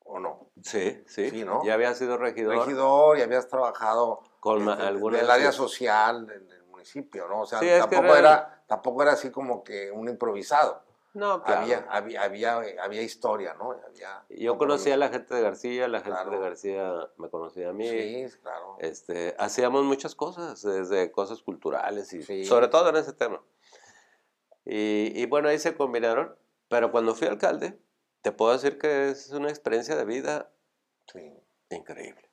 ¿O 0.00 0.18
no? 0.18 0.43
Sí, 0.64 1.02
sí. 1.06 1.28
Sí, 1.28 1.44
¿no? 1.44 1.62
Ya 1.62 1.74
había 1.74 1.94
sido 1.94 2.16
regidor. 2.16 2.56
Regidor 2.56 3.18
y 3.18 3.22
habías 3.22 3.48
trabajado 3.48 4.22
con 4.40 4.66
alguna 4.66 5.18
del 5.18 5.30
área 5.30 5.52
social 5.52 6.26
en 6.30 6.50
el 6.50 6.64
municipio, 6.64 7.28
¿no? 7.28 7.42
O 7.42 7.46
sea, 7.46 7.60
tampoco, 7.80 8.16
era, 8.16 8.64
tampoco 8.66 9.02
era 9.02 9.12
así 9.12 9.30
como 9.30 9.62
que 9.62 9.90
un 9.90 10.08
improvisado. 10.08 10.82
No, 11.12 11.42
claro. 11.42 11.60
Había, 11.60 11.86
había, 11.90 12.22
había, 12.22 12.62
había 12.82 13.02
historia, 13.02 13.54
¿no? 13.54 13.72
Había 13.72 14.24
Yo 14.30 14.56
conocía 14.56 14.94
a 14.94 14.96
la 14.96 15.10
gente 15.10 15.34
de 15.34 15.42
García, 15.42 15.86
la 15.86 16.00
gente 16.00 16.30
de 16.30 16.38
García 16.38 17.08
me 17.18 17.28
conocía 17.28 17.68
a 17.68 17.72
mí. 17.74 17.86
Sí, 17.86 18.26
claro. 18.42 18.78
Este, 18.80 19.36
hacíamos 19.38 19.84
muchas 19.84 20.14
cosas, 20.14 20.62
desde 20.62 21.12
cosas 21.12 21.42
culturales 21.42 22.10
y 22.14 22.44
sobre 22.46 22.68
todo 22.68 22.88
en 22.88 22.96
ese 22.96 23.12
tema. 23.12 23.40
Y, 24.64 25.12
y 25.14 25.26
bueno, 25.26 25.50
ahí 25.50 25.58
se 25.58 25.76
combinaron, 25.76 26.34
pero 26.68 26.90
cuando 26.90 27.14
fui 27.14 27.28
alcalde, 27.28 27.78
te 28.22 28.32
puedo 28.32 28.52
decir 28.52 28.78
que 28.78 29.10
es 29.10 29.30
una 29.30 29.50
experiencia 29.50 29.94
de 29.96 30.06
vida 30.06 30.50
increíble. 31.70 32.30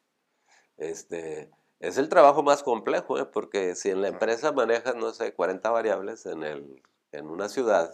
Este, 0.78 1.52
es 1.80 1.98
el 1.98 2.10
trabajo 2.10 2.44
más 2.44 2.64
complejo, 2.64 3.18
¿eh? 3.20 3.26
porque 3.26 3.76
si 3.76 3.90
en 3.90 4.02
la 4.02 4.08
empresa 4.08 4.52
manejas, 4.52 4.96
no 4.96 5.12
sé, 5.12 5.34
40 5.34 5.70
variables, 5.70 6.26
en, 6.26 6.44
el, 6.44 6.82
en 7.12 7.28
una 7.28 7.50
ciudad, 7.50 7.92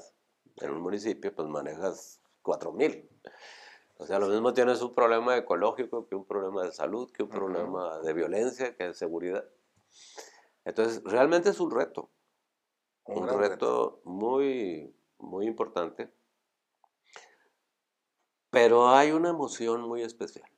en 0.57 0.71
un 0.71 0.81
municipio, 0.81 1.33
pues 1.33 1.47
manejas 1.47 2.21
4000. 2.41 3.09
O 3.99 4.05
sea, 4.05 4.19
lo 4.19 4.27
mismo 4.27 4.53
tienes 4.53 4.81
un 4.81 4.93
problema 4.93 5.35
ecológico 5.37 6.07
que 6.07 6.15
un 6.15 6.25
problema 6.25 6.63
de 6.63 6.71
salud, 6.71 7.11
que 7.11 7.23
un 7.23 7.29
problema 7.29 7.99
de 7.99 8.13
violencia, 8.13 8.75
que 8.75 8.85
de 8.85 8.93
seguridad. 8.93 9.45
Entonces, 10.65 11.01
realmente 11.03 11.49
es 11.49 11.59
un 11.59 11.71
reto. 11.71 12.11
Un, 13.05 13.27
reto, 13.27 14.01
muy, 14.03 14.93
muy 15.17 15.47
importante. 15.47 16.11
Pero 18.49 18.89
hay 18.89 19.11
una 19.11 19.29
emoción 19.29 19.81
muy 19.81 20.03
especial. 20.03 20.49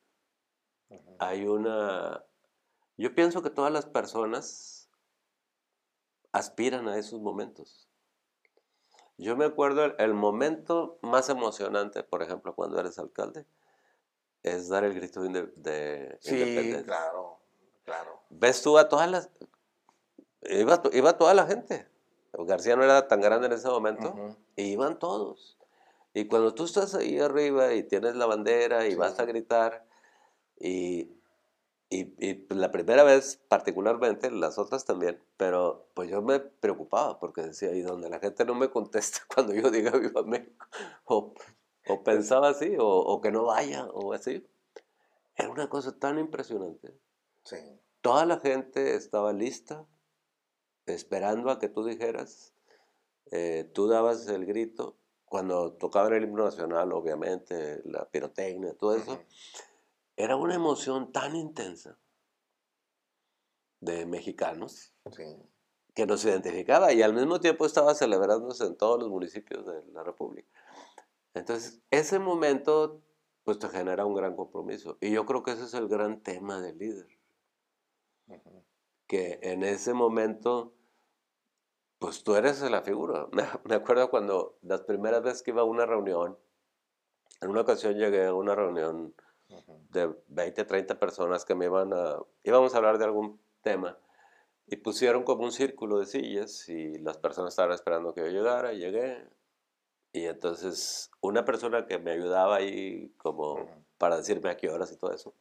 Hay 1.19 1.45
una... 1.45 2.23
Yo 2.97 3.15
pienso 3.15 3.41
que 3.41 3.49
todas 3.49 3.71
las 3.71 3.86
personas 3.86 4.89
aspiran 6.32 6.88
a 6.88 6.97
esos 6.97 7.19
momentos. 7.21 7.88
Yo 9.17 9.36
me 9.36 9.45
acuerdo 9.45 9.86
el, 9.97 10.13
momento 10.13 10.97
más 11.02 11.30
emocionante, 11.30 12.04
por 12.04 12.23
ejemplo, 12.23 12.56
cuando 12.56 12.80
eres 12.80 12.99
alcalde, 12.99 13.45
es 14.43 14.69
dar 14.69 14.86
el 14.86 14.93
grito 14.93 15.21
de, 15.21 15.52
de 15.58 16.17
sí, 16.21 16.84
claro, 16.86 17.39
claro. 17.84 18.21
Ves 18.30 18.62
tú 18.62 18.78
a 18.78 18.88
todas 18.88 19.12
las... 19.12 19.30
Iba, 20.43 20.82
iba 20.93 21.17
toda 21.17 21.34
la 21.34 21.45
gente. 21.45 21.89
García 22.32 22.75
no 22.75 22.84
era 22.84 23.08
tan 23.08 23.19
grande 23.19 23.47
en 23.47 23.54
ese 23.54 23.67
momento. 23.67 24.38
y 24.56 24.63
iban 24.71 24.99
todos. 24.99 25.58
Y 26.13 26.25
cuando 26.28 26.54
tú 26.54 26.65
estás 26.65 26.95
ahí 26.95 27.19
arriba 27.19 27.73
y 27.73 27.84
tienes 27.84 28.15
la 28.15 28.25
bandera 28.25 28.88
y 28.88 28.95
vas 28.95 29.19
a 29.19 29.25
gritar, 29.25 29.86
y, 30.60 31.12
y, 31.89 32.45
la 32.54 32.72
primera 32.72 33.04
vez 33.04 33.38
particularmente, 33.48 34.30
las 34.30 34.58
otras 34.58 34.86
también, 34.86 35.24
pero 35.38 35.89
pues 35.93 36.10
yo 36.10 36.22
me 36.22 36.39
preocupaba 36.39 37.19
porque 37.19 37.41
decía, 37.41 37.72
y 37.74 37.82
donde 37.82 38.10
la 38.10 38.19
gente 38.19 38.45
no 38.45 38.56
me 38.56 38.69
contesta 38.69 39.19
cuando 39.34 39.54
yo 39.54 39.72
diga 39.72 39.91
Viva 39.98 40.24
México, 40.24 40.67
o, 41.06 41.34
o 41.88 42.04
pensaba 42.04 42.50
así, 42.50 42.76
o, 42.78 42.88
o, 42.88 43.22
que 43.22 43.32
no 43.32 43.45
vaya, 43.45 43.86
o 43.86 44.13
así, 44.13 44.45
era 45.36 45.50
una 45.50 45.69
cosa 45.69 45.98
tan 45.98 46.19
impresionante. 46.19 46.93
Sí. 47.43 47.58
toda 48.02 48.26
la 48.26 48.39
gente 48.39 48.95
estaba 48.95 49.34
lista, 49.34 49.88
esperando 50.86 51.50
a 51.50 51.58
que 51.58 51.69
tú 51.69 51.86
dijeras, 51.86 52.54
eh, 53.32 53.69
tú 53.74 53.88
dabas 53.88 54.28
el 54.28 54.45
grito, 54.45 54.98
cuando 55.26 55.74
tocaban 55.74 56.13
el 56.13 56.24
himno 56.24 56.45
nacional, 56.45 56.91
obviamente, 56.91 57.82
la 57.86 58.06
pirotecnia, 58.10 58.74
todo 58.74 58.95
eso, 58.95 59.19
era 60.19 60.36
una 60.36 60.53
emoción 60.53 61.13
tan 61.13 61.34
intensa 61.38 61.97
de 63.79 64.05
mexicanos 64.05 64.93
que 65.95 66.05
nos 66.05 66.25
identificaba 66.25 66.91
y 66.91 67.01
al 67.01 67.13
mismo 67.13 67.39
tiempo 67.39 67.65
estaba 67.65 67.95
celebrándose 67.95 68.65
en 68.65 68.75
todos 68.75 68.99
los 68.99 69.10
municipios 69.10 69.65
de 69.65 69.82
la 69.93 70.03
República. 70.03 70.49
Entonces, 71.34 71.82
ese 71.89 72.19
momento 72.19 73.01
pues 73.45 73.60
te 73.60 73.69
genera 73.69 74.05
un 74.05 74.13
gran 74.13 74.36
compromiso. 74.36 74.97
Y 74.99 75.12
yo 75.12 75.25
creo 75.25 75.41
que 75.41 75.51
ese 75.51 75.63
es 75.63 75.73
el 75.73 75.88
gran 75.88 76.21
tema 76.21 76.60
del 76.60 76.77
líder. 76.77 77.08
Que 79.08 79.39
en 79.41 79.63
ese 79.63 79.93
momento, 79.93 80.73
pues 81.97 82.23
tú 82.23 82.36
eres 82.36 82.62
la 82.69 82.82
figura. 82.82 83.29
Me, 83.63 83.75
acuerdo 83.75 84.10
cuando 84.10 84.58
las 84.63 84.82
primeras 84.82 85.23
veces 85.23 85.43
que 85.43 85.51
iba 85.51 85.62
a 85.62 85.65
una 85.65 85.86
reunión, 85.86 86.38
en 87.39 87.49
una 87.49 87.62
ocasión 87.62 87.95
llegué 87.95 88.25
a 88.25 88.34
una 88.34 88.53
reunión 88.53 89.15
de 89.89 90.15
20, 90.28 90.65
30 90.65 90.99
personas 90.99 91.45
que 91.45 91.56
me 91.56 91.65
iban 91.65 91.93
a, 91.93 92.17
íbamos 92.43 92.73
a 92.73 92.78
hablar 92.78 92.97
de 92.97 93.06
algún 93.06 93.39
tema 93.62 93.97
y 94.67 94.78
pusieron 94.78 95.23
como 95.23 95.43
un 95.43 95.52
círculo 95.52 95.99
de 95.99 96.06
sillas 96.06 96.69
y 96.69 96.99
las 96.99 97.17
personas 97.17 97.54
estaban 97.54 97.73
esperando 97.73 98.13
que 98.13 98.21
yo 98.21 98.28
llegara, 98.28 98.73
y 98.73 98.80
llegué, 98.80 99.28
y 100.12 100.25
entonces 100.25 101.12
una 101.21 101.43
persona 101.45 101.88
que 101.88 101.97
me 101.99 102.12
ayudaba 102.12 102.58
ahí 102.58 103.13
como 103.17 103.67
para 103.97 104.17
decirme 104.17 104.49
a 104.49 104.58
qué 104.58 104.69
horas 104.69 104.91
y 104.91 104.97
todo 104.97 105.12
eso, 105.12 105.34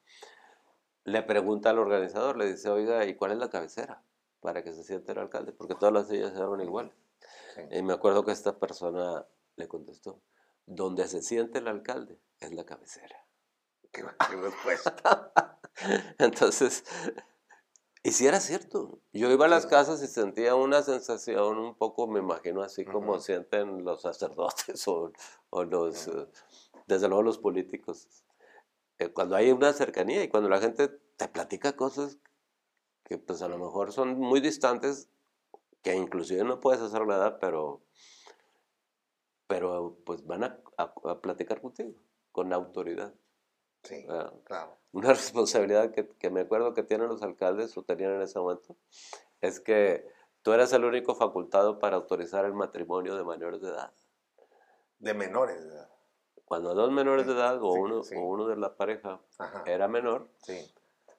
le 1.05 1.23
pregunta 1.23 1.71
al 1.71 1.79
organizador, 1.79 2.37
le 2.37 2.51
dice, 2.51 2.69
oiga, 2.71 3.05
¿y 3.07 3.15
cuál 3.15 3.33
es 3.33 3.39
la 3.39 3.51
cabecera 3.51 4.03
para 4.41 4.63
que 4.63 4.73
se 4.73 4.85
siente 4.85 5.13
el 5.13 5.19
alcalde? 5.19 5.53
Porque 5.53 5.75
todas 5.75 5.93
las 5.93 6.09
sillas 6.09 6.35
eran 6.35 6.61
iguales. 6.61 6.93
Y 7.71 7.83
me 7.83 7.95
acuerdo 7.95 8.25
que 8.25 8.33
esta 8.33 8.59
persona 8.59 9.27
le 9.57 9.69
contestó, 9.69 10.21
donde 10.67 11.07
se 11.09 11.23
siente 11.23 11.59
el 11.59 11.69
alcalde 11.69 12.21
es 12.41 12.53
la 12.53 12.65
cabecera. 12.65 13.28
¿Qué, 14.29 14.37
respuesta? 14.37 15.61
entonces, 16.19 16.85
y 18.03 18.13
si 18.13 18.27
era 18.27 18.41
cierto. 18.41 19.01
Yo 19.13 19.31
iba 19.31 19.47
a 19.47 19.49
las 19.49 19.67
casas 19.67 20.03
y 20.03 20.07
sentía 20.07 20.55
una 20.55 20.83
sensación 20.83 21.59
un 21.59 21.75
poco, 21.75 22.07
me 22.07 22.21
imagino, 22.21 22.63
así 22.63 22.85
como 22.85 23.19
sienten 23.21 23.85
los 23.85 24.03
sacerdotes 24.03 24.87
o, 25.51 25.65
los, 25.65 26.09
eh, 26.09 26.27
desde 26.87 27.09
luego 27.09 27.23
los 27.23 27.39
políticos. 27.39 28.09
Eh, 28.99 29.13
cuando 29.13 29.37
hay 29.37 29.51
una 29.51 29.73
cercanía 29.73 30.23
y 30.23 30.29
cuando 30.29 30.49
la 30.49 30.61
gente 30.61 30.89
te 30.89 31.29
platica 31.29 31.77
cosas 31.77 32.19
que 33.05 33.19
pues 33.19 33.43
a 33.43 33.49
lo 33.49 33.59
mejor 33.59 33.93
son 33.93 34.19
muy 34.19 34.41
distantes, 34.41 35.09
que 35.83 35.95
inclusive 35.95 36.45
no 36.45 36.61
puedes 36.61 36.83
hacer 36.83 37.07
nada, 37.07 37.39
pero, 37.39 37.83
pero 39.47 39.99
pues 40.05 40.27
van 40.27 40.45
a, 40.45 40.61
a 40.77 41.21
platicar 41.21 41.61
contigo, 41.63 41.95
con 42.33 42.53
autoridad. 42.53 43.15
Sí, 43.83 44.07
ah, 44.09 44.33
claro. 44.45 44.77
Una 44.93 45.09
responsabilidad 45.13 45.91
que, 45.91 46.09
que, 46.09 46.31
me 46.31 46.41
acuerdo 46.41 46.75
que 46.75 46.83
tienen 46.83 47.09
los 47.09 47.23
alcaldes 47.23 47.77
o 47.77 47.83
tenían 47.83 48.13
en 48.13 48.23
ese 48.23 48.39
momento 48.39 48.77
es 49.41 49.61
que 49.61 50.07
tú 50.43 50.53
eras 50.53 50.73
el 50.73 50.85
único 50.85 51.15
facultado 51.15 51.79
para 51.79 51.97
autorizar 51.97 52.45
el 52.45 52.55
matrimonio 52.55 53.17
de 53.17 53.25
menores 53.25 53.61
de 53.61 53.69
edad. 53.69 53.93
De 54.99 55.15
menores 55.15 55.63
de 55.63 55.75
edad. 55.75 55.91
Cuando 56.45 56.75
dos 56.75 56.91
menores 56.91 57.27
de 57.27 57.35
edad 57.35 57.63
o, 57.63 57.73
uno, 57.73 58.01
o 58.01 58.21
uno 58.21 58.49
de 58.49 58.57
la 58.57 58.75
pareja 58.75 59.21
era 59.67 59.87
menor, 59.87 60.31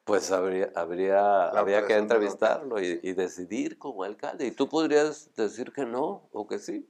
pues 0.04 0.32
habría, 0.32 0.72
habría, 0.74 1.50
habría 1.50 1.86
que 1.86 1.94
entrevistarlo 1.94 2.82
y, 2.82 2.98
y, 3.00 3.12
decidir 3.12 3.78
como 3.78 4.02
alcalde. 4.02 4.46
Y 4.46 4.50
tú 4.50 4.68
podrías 4.68 5.32
decir 5.36 5.72
que 5.72 5.86
no 5.86 6.28
o 6.32 6.48
que 6.48 6.58
sí. 6.58 6.88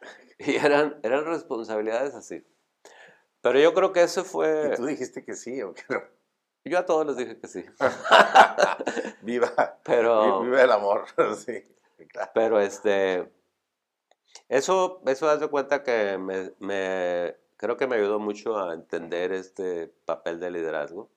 Y 0.38 0.56
eran, 0.56 0.98
eran 1.02 1.24
responsabilidades 1.24 2.14
así. 2.14 2.44
Pero 3.46 3.60
yo 3.60 3.72
creo 3.74 3.92
que 3.92 4.02
eso 4.02 4.24
fue... 4.24 4.70
¿Y 4.72 4.76
tú 4.76 4.86
dijiste 4.86 5.24
que 5.24 5.36
sí 5.36 5.62
o 5.62 5.72
qué 5.72 5.82
no? 5.88 6.02
Yo 6.64 6.80
a 6.80 6.84
todos 6.84 7.06
les 7.06 7.16
dije 7.16 7.38
que 7.38 7.46
sí. 7.46 7.64
viva, 9.22 9.78
pero, 9.84 10.40
viva 10.40 10.62
el 10.62 10.72
amor, 10.72 11.04
sí. 11.36 11.64
Pero 12.34 12.58
este, 12.58 13.30
eso, 14.48 15.00
eso 15.06 15.30
hace 15.30 15.46
cuenta 15.46 15.84
que 15.84 16.18
me, 16.18 16.54
me, 16.58 17.36
creo 17.56 17.76
que 17.76 17.86
me 17.86 17.94
ayudó 17.94 18.18
mucho 18.18 18.58
a 18.58 18.74
entender 18.74 19.30
este 19.30 19.94
papel 20.04 20.40
de 20.40 20.50
liderazgo. 20.50 21.08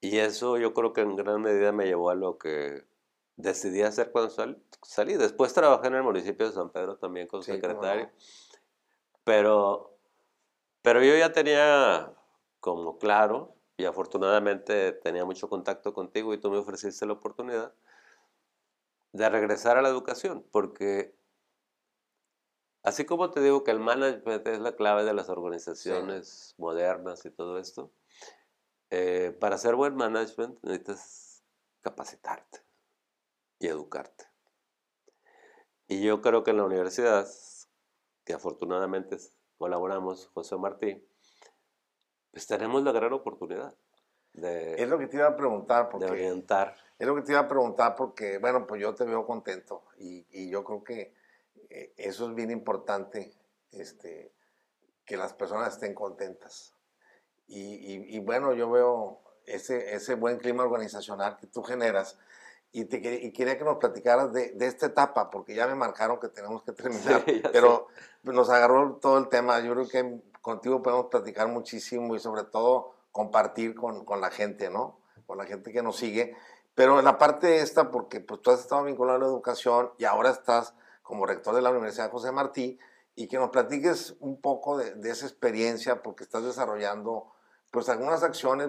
Y 0.00 0.18
eso 0.18 0.58
yo 0.58 0.74
creo 0.74 0.92
que 0.92 1.02
en 1.02 1.14
gran 1.14 1.40
medida 1.40 1.70
me 1.70 1.86
llevó 1.86 2.10
a 2.10 2.16
lo 2.16 2.36
que 2.36 2.82
decidí 3.36 3.82
hacer 3.82 4.10
cuando 4.10 4.34
salí. 4.82 5.14
Después 5.14 5.54
trabajé 5.54 5.86
en 5.86 5.94
el 5.94 6.02
municipio 6.02 6.46
de 6.46 6.52
San 6.52 6.70
Pedro 6.70 6.96
también 6.96 7.28
como 7.28 7.44
secretario. 7.44 8.10
Pero 9.22 9.99
pero 10.82 11.02
yo 11.02 11.16
ya 11.16 11.32
tenía 11.32 12.12
como 12.60 12.98
claro, 12.98 13.54
y 13.80 13.86
afortunadamente 13.86 14.92
tenía 14.92 15.24
mucho 15.24 15.48
contacto 15.48 15.94
contigo 15.94 16.34
y 16.34 16.38
tú 16.38 16.50
me 16.50 16.58
ofreciste 16.58 17.06
la 17.06 17.14
oportunidad 17.14 17.72
de 19.12 19.28
regresar 19.28 19.78
a 19.78 19.82
la 19.82 19.88
educación, 19.88 20.46
porque 20.52 21.16
así 22.82 23.06
como 23.06 23.30
te 23.30 23.40
digo 23.40 23.64
que 23.64 23.70
el 23.70 23.80
management 23.80 24.46
es 24.46 24.60
la 24.60 24.76
clave 24.76 25.04
de 25.04 25.14
las 25.14 25.30
organizaciones 25.30 26.54
modernas 26.58 27.24
y 27.24 27.30
todo 27.30 27.58
esto, 27.58 27.90
eh, 28.90 29.36
para 29.40 29.54
hacer 29.54 29.76
buen 29.76 29.96
management 29.96 30.62
necesitas 30.62 31.42
capacitarte 31.80 32.60
y 33.58 33.68
educarte. 33.68 34.26
Y 35.88 36.02
yo 36.02 36.20
creo 36.20 36.44
que 36.44 36.50
en 36.50 36.58
la 36.58 36.64
universidad, 36.64 37.26
que 38.24 38.34
afortunadamente 38.34 39.18
colaboramos, 39.60 40.30
José 40.32 40.56
Martí, 40.56 41.06
pues 42.30 42.46
tenemos 42.46 42.82
la 42.82 42.92
gran 42.92 43.12
oportunidad 43.12 43.74
de... 44.32 44.82
Es 44.82 44.88
lo 44.88 44.98
que 44.98 45.06
te 45.06 45.18
iba 45.18 45.26
a 45.26 45.36
preguntar. 45.36 45.90
Porque, 45.90 46.06
de 46.06 46.12
orientar. 46.12 46.74
Es 46.98 47.06
lo 47.06 47.14
que 47.14 47.20
te 47.20 47.32
iba 47.32 47.42
a 47.42 47.46
preguntar 47.46 47.94
porque, 47.94 48.38
bueno, 48.38 48.66
pues 48.66 48.80
yo 48.80 48.94
te 48.94 49.04
veo 49.04 49.26
contento 49.26 49.82
y, 49.98 50.26
y 50.30 50.48
yo 50.48 50.64
creo 50.64 50.82
que 50.82 51.12
eh, 51.68 51.92
eso 51.98 52.30
es 52.30 52.34
bien 52.34 52.50
importante, 52.50 53.34
este, 53.72 54.32
que 55.04 55.18
las 55.18 55.34
personas 55.34 55.74
estén 55.74 55.92
contentas. 55.94 56.74
Y, 57.46 57.60
y, 57.60 58.16
y, 58.16 58.18
bueno, 58.20 58.54
yo 58.54 58.70
veo 58.70 59.20
ese, 59.44 59.94
ese 59.94 60.14
buen 60.14 60.38
clima 60.38 60.62
organizacional 60.62 61.36
que 61.36 61.48
tú 61.48 61.62
generas 61.62 62.18
y, 62.72 62.84
te, 62.84 62.98
y 63.24 63.32
quería 63.32 63.58
que 63.58 63.64
nos 63.64 63.78
platicaras 63.78 64.32
de, 64.32 64.52
de, 64.52 64.66
esta 64.66 64.86
etapa, 64.86 65.30
porque 65.30 65.54
ya 65.54 65.66
me 65.66 65.74
marcaron 65.74 66.20
que 66.20 66.28
tenemos 66.28 66.62
que 66.62 66.72
terminar, 66.72 67.24
pero 67.52 67.88
nos 68.22 68.50
agarró 68.50 68.96
todo 68.96 69.18
el 69.18 69.28
tema. 69.28 69.60
Yo 69.60 69.72
creo 69.72 69.88
que 69.88 70.22
contigo 70.40 70.82
podemos 70.82 71.06
platicar 71.06 71.48
muchísimo 71.48 72.14
y 72.14 72.20
sobre 72.20 72.44
todo 72.44 72.94
compartir 73.12 73.74
con, 73.74 74.04
con 74.04 74.20
la 74.20 74.30
gente, 74.30 74.70
¿no? 74.70 75.00
Con 75.26 75.38
la 75.38 75.44
gente 75.44 75.72
que 75.72 75.82
nos 75.82 75.96
sigue. 75.96 76.36
Pero 76.74 76.98
en 76.98 77.04
la 77.04 77.18
parte 77.18 77.60
esta, 77.60 77.90
porque 77.90 78.20
pues, 78.20 78.40
tú 78.40 78.50
has 78.50 78.60
estado 78.60 78.84
vinculado 78.84 79.16
a 79.16 79.20
la 79.20 79.26
educación 79.26 79.90
y 79.98 80.04
ahora 80.04 80.30
estás 80.30 80.74
como 81.02 81.26
rector 81.26 81.54
de 81.54 81.62
la 81.62 81.70
Universidad 81.70 82.10
José 82.10 82.30
Martí, 82.30 82.78
y 83.16 83.26
que 83.28 83.36
nos 83.36 83.50
platiques 83.50 84.16
un 84.20 84.40
poco 84.40 84.78
de, 84.78 84.94
de 84.94 85.10
esa 85.10 85.26
experiencia, 85.26 86.02
porque 86.02 86.24
estás 86.24 86.44
desarrollando 86.44 87.30
pues 87.70 87.88
algunas 87.88 88.22
acciones 88.22 88.68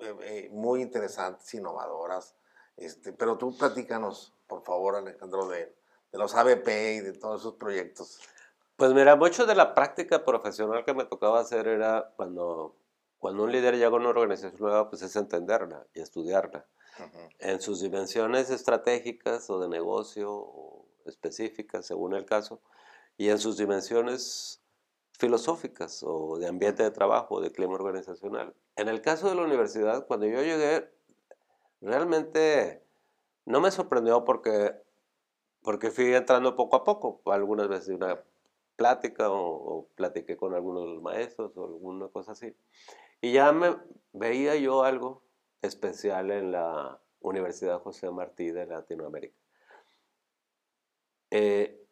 eh, 0.00 0.16
eh, 0.22 0.48
muy 0.52 0.82
interesantes, 0.82 1.52
innovadoras, 1.54 2.34
este, 2.78 3.12
pero 3.12 3.36
tú 3.38 3.56
platícanos, 3.56 4.34
por 4.46 4.62
favor, 4.62 4.96
Alejandro, 4.96 5.48
de, 5.48 5.74
de 6.12 6.18
los 6.18 6.34
ABP 6.34 6.68
y 6.96 7.00
de 7.00 7.12
todos 7.12 7.40
esos 7.40 7.54
proyectos. 7.54 8.20
Pues 8.76 8.92
mira, 8.92 9.16
mucho 9.16 9.44
de 9.44 9.54
la 9.54 9.74
práctica 9.74 10.24
profesional 10.24 10.84
que 10.84 10.94
me 10.94 11.04
tocaba 11.04 11.40
hacer 11.40 11.66
era 11.66 12.12
cuando, 12.16 12.76
cuando 13.18 13.42
un 13.42 13.52
líder 13.52 13.74
llega 13.74 13.88
a 13.88 13.94
una 13.96 14.10
organización 14.10 14.60
nueva, 14.60 14.88
pues 14.88 15.02
es 15.02 15.16
entenderla 15.16 15.84
y 15.94 16.00
estudiarla. 16.00 16.66
En 17.38 17.60
sus 17.60 17.80
dimensiones 17.80 18.50
estratégicas 18.50 19.48
o 19.50 19.60
de 19.60 19.68
negocio 19.68 20.32
o 20.32 20.86
específicas, 21.06 21.86
según 21.86 22.14
el 22.14 22.24
caso, 22.24 22.60
y 23.16 23.28
en 23.28 23.38
sus 23.38 23.56
dimensiones 23.56 24.62
filosóficas 25.18 26.02
o 26.04 26.38
de 26.38 26.46
ambiente 26.46 26.82
de 26.84 26.90
trabajo, 26.90 27.40
de 27.40 27.50
clima 27.50 27.74
organizacional. 27.74 28.54
En 28.76 28.88
el 28.88 29.02
caso 29.02 29.28
de 29.28 29.34
la 29.34 29.42
universidad, 29.42 30.06
cuando 30.06 30.26
yo 30.26 30.40
llegué, 30.42 30.88
realmente 31.80 32.82
no 33.44 33.60
me 33.60 33.70
sorprendió 33.70 34.24
porque, 34.24 34.74
porque 35.62 35.90
fui 35.90 36.14
entrando 36.14 36.56
poco 36.56 36.76
a 36.76 36.84
poco, 36.84 37.20
algunas 37.32 37.68
veces 37.68 37.88
de 37.88 37.94
una 37.94 38.22
plática 38.76 39.30
o, 39.30 39.88
platiqué 39.96 40.36
con 40.36 40.54
algunos 40.54 40.84
de 40.84 40.94
los 40.94 41.02
maestros 41.02 41.56
o 41.56 41.66
alguna 41.66 42.08
cosa 42.08 42.32
así. 42.32 42.54
Y 43.20 43.32
ya 43.32 43.52
me 43.52 43.76
veía 44.12 44.54
yo 44.56 44.84
algo 44.84 45.22
especial 45.62 46.30
en 46.30 46.52
la 46.52 47.00
Universidad 47.20 47.80
José 47.80 48.10
Martí 48.10 48.50
de 48.50 48.66
Latinoamérica. 48.66 49.36
Eh, 51.30 51.84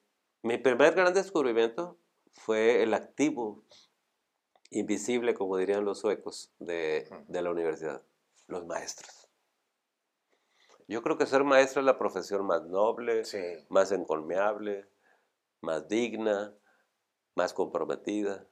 mi 0.43 0.59
primer 0.59 0.95
gran 0.95 1.12
descubrimiento 1.12 1.99
fue 2.34 2.82
el 2.82 2.95
activo 2.95 3.64
invisible, 4.70 5.34
como 5.34 5.57
dirían 5.57 5.84
los 5.84 5.99
suecos, 5.99 6.53
de, 6.61 7.09
de 7.26 7.43
la 7.43 7.51
universidad, 7.51 8.03
los 8.47 8.64
maestros. 8.66 9.26
Yo 10.89 11.03
creo 11.03 11.18
que 11.18 11.26
ser 11.26 11.43
maestro 11.45 11.80
es 11.80 11.87
la 11.87 11.99
profesión 11.99 12.47
más 12.47 12.62
noble, 12.64 13.24
Sí. 13.24 13.43
más 13.68 13.91
encolmeable, 13.93 14.89
más 15.61 15.89
digna, 15.89 16.55
más 17.34 17.53
comprometida. 17.53 18.47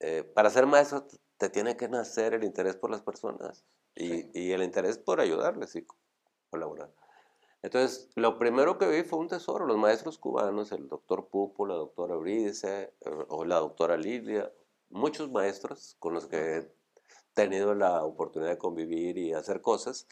Eh, 0.00 0.22
para 0.22 0.50
ser 0.50 0.66
maestro 0.66 1.06
te 1.36 1.50
tiene 1.50 1.76
que 1.76 1.88
nacer 1.88 2.34
el 2.34 2.44
interés 2.44 2.76
por 2.76 2.90
las 2.90 3.02
personas 3.02 3.64
y, 3.94 4.08
Sí. 4.08 4.30
y 4.34 4.52
el 4.52 4.62
interés 4.62 4.98
por 4.98 5.20
ayudarles 5.20 5.76
y 5.76 5.82
co- 5.84 5.96
colaborar. 6.50 6.90
Entonces, 7.60 8.08
lo 8.14 8.38
primero 8.38 8.78
que 8.78 8.86
vi 8.86 9.02
fue 9.02 9.18
un 9.18 9.28
tesoro. 9.28 9.66
Los 9.66 9.76
maestros 9.76 10.16
cubanos, 10.18 10.70
el 10.72 10.88
doctor 10.88 11.28
Pupo, 11.28 11.66
la 11.66 11.74
doctora 11.74 12.14
Euridice 12.14 12.94
eh, 13.00 13.10
o 13.28 13.44
la 13.44 13.56
doctora 13.56 13.96
Lidia, 13.96 14.50
muchos 14.90 15.30
maestros 15.30 15.96
con 15.98 16.14
los 16.14 16.26
que 16.28 16.56
he 16.56 16.72
tenido 17.34 17.74
la 17.74 18.04
oportunidad 18.04 18.52
de 18.52 18.58
convivir 18.58 19.18
y 19.18 19.32
hacer 19.32 19.60
cosas, 19.60 20.06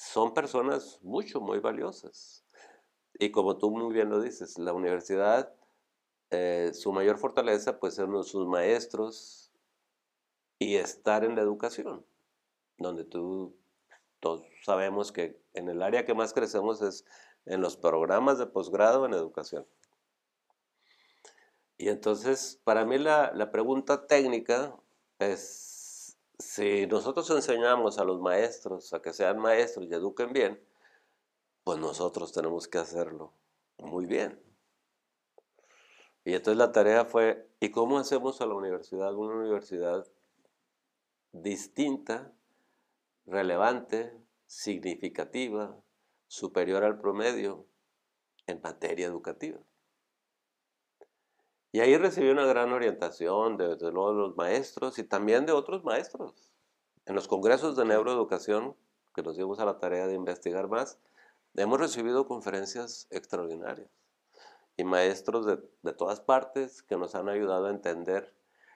son 0.00 0.32
personas 0.32 0.98
mucho, 1.02 1.40
muy 1.40 1.60
valiosas. 1.60 2.44
Y 3.14 3.30
como 3.30 3.58
tú 3.58 3.70
muy 3.70 3.92
bien 3.92 4.08
lo 4.08 4.20
dices, 4.20 4.58
la 4.58 4.72
universidad, 4.72 5.54
eh, 6.30 6.70
su 6.72 6.92
mayor 6.92 7.18
fortaleza 7.18 7.78
pues 7.78 7.94
son 7.94 8.24
sus 8.24 8.46
maestros 8.46 9.52
y 10.58 10.76
estar 10.76 11.24
en 11.24 11.36
la 11.36 11.42
educación, 11.42 12.06
donde 12.78 13.04
tú, 13.04 13.54
todos 14.20 14.42
sabemos 14.62 15.12
que 15.12 15.38
en 15.52 15.68
el 15.68 15.82
área 15.82 16.06
que 16.06 16.14
más 16.14 16.32
crecemos 16.32 16.80
es 16.80 17.04
en 17.44 17.60
los 17.60 17.76
programas 17.76 18.38
de 18.38 18.46
posgrado 18.46 19.04
en 19.04 19.12
educación. 19.12 19.66
Y 21.76 21.88
entonces, 21.88 22.60
para 22.64 22.84
mí 22.84 22.98
la, 22.98 23.32
la 23.34 23.50
pregunta 23.50 24.06
técnica 24.06 24.74
es, 25.18 25.69
si 26.40 26.86
nosotros 26.86 27.28
enseñamos 27.30 27.98
a 27.98 28.04
los 28.04 28.20
maestros 28.20 28.92
a 28.94 29.02
que 29.02 29.12
sean 29.12 29.38
maestros 29.38 29.86
y 29.86 29.94
eduquen 29.94 30.32
bien, 30.32 30.60
pues 31.64 31.78
nosotros 31.78 32.32
tenemos 32.32 32.66
que 32.68 32.78
hacerlo 32.78 33.32
muy 33.78 34.06
bien. 34.06 34.40
Y 36.24 36.34
entonces 36.34 36.58
la 36.58 36.72
tarea 36.72 37.04
fue, 37.04 37.48
¿y 37.60 37.70
cómo 37.70 37.98
hacemos 37.98 38.40
a 38.40 38.46
la 38.46 38.54
universidad 38.54 39.14
una 39.14 39.36
universidad 39.36 40.06
distinta, 41.32 42.32
relevante, 43.26 44.12
significativa, 44.46 45.76
superior 46.26 46.84
al 46.84 47.00
promedio 47.00 47.66
en 48.46 48.60
materia 48.62 49.06
educativa? 49.06 49.60
Y 51.72 51.80
ahí 51.80 51.96
recibí 51.96 52.28
una 52.30 52.46
gran 52.46 52.72
orientación 52.72 53.56
de, 53.56 53.76
de 53.76 53.92
los 53.92 54.36
maestros 54.36 54.98
y 54.98 55.04
también 55.04 55.46
de 55.46 55.52
otros 55.52 55.84
maestros. 55.84 56.52
En 57.06 57.14
los 57.14 57.28
congresos 57.28 57.76
de 57.76 57.84
neuroeducación, 57.84 58.76
que 59.14 59.22
nos 59.22 59.36
dimos 59.36 59.60
a 59.60 59.64
la 59.64 59.78
tarea 59.78 60.06
de 60.06 60.14
investigar 60.14 60.68
más, 60.68 60.98
hemos 61.54 61.78
recibido 61.78 62.26
conferencias 62.26 63.06
extraordinarias 63.10 63.90
y 64.76 64.84
maestros 64.84 65.46
de, 65.46 65.58
de 65.82 65.92
todas 65.92 66.20
partes 66.20 66.82
que 66.82 66.96
nos 66.96 67.14
han 67.14 67.28
ayudado 67.28 67.66
a 67.66 67.70
entender. 67.70 68.34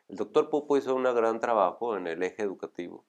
El 0.09 0.17
doctor 0.17 0.51
Pupo 0.51 0.77
hizo 0.77 0.95
un 0.95 1.05
gran 1.05 1.41
trabajo 1.41 1.97
en 1.97 2.07
el 2.07 2.23
eje 2.23 2.43
educativo. 2.43 3.05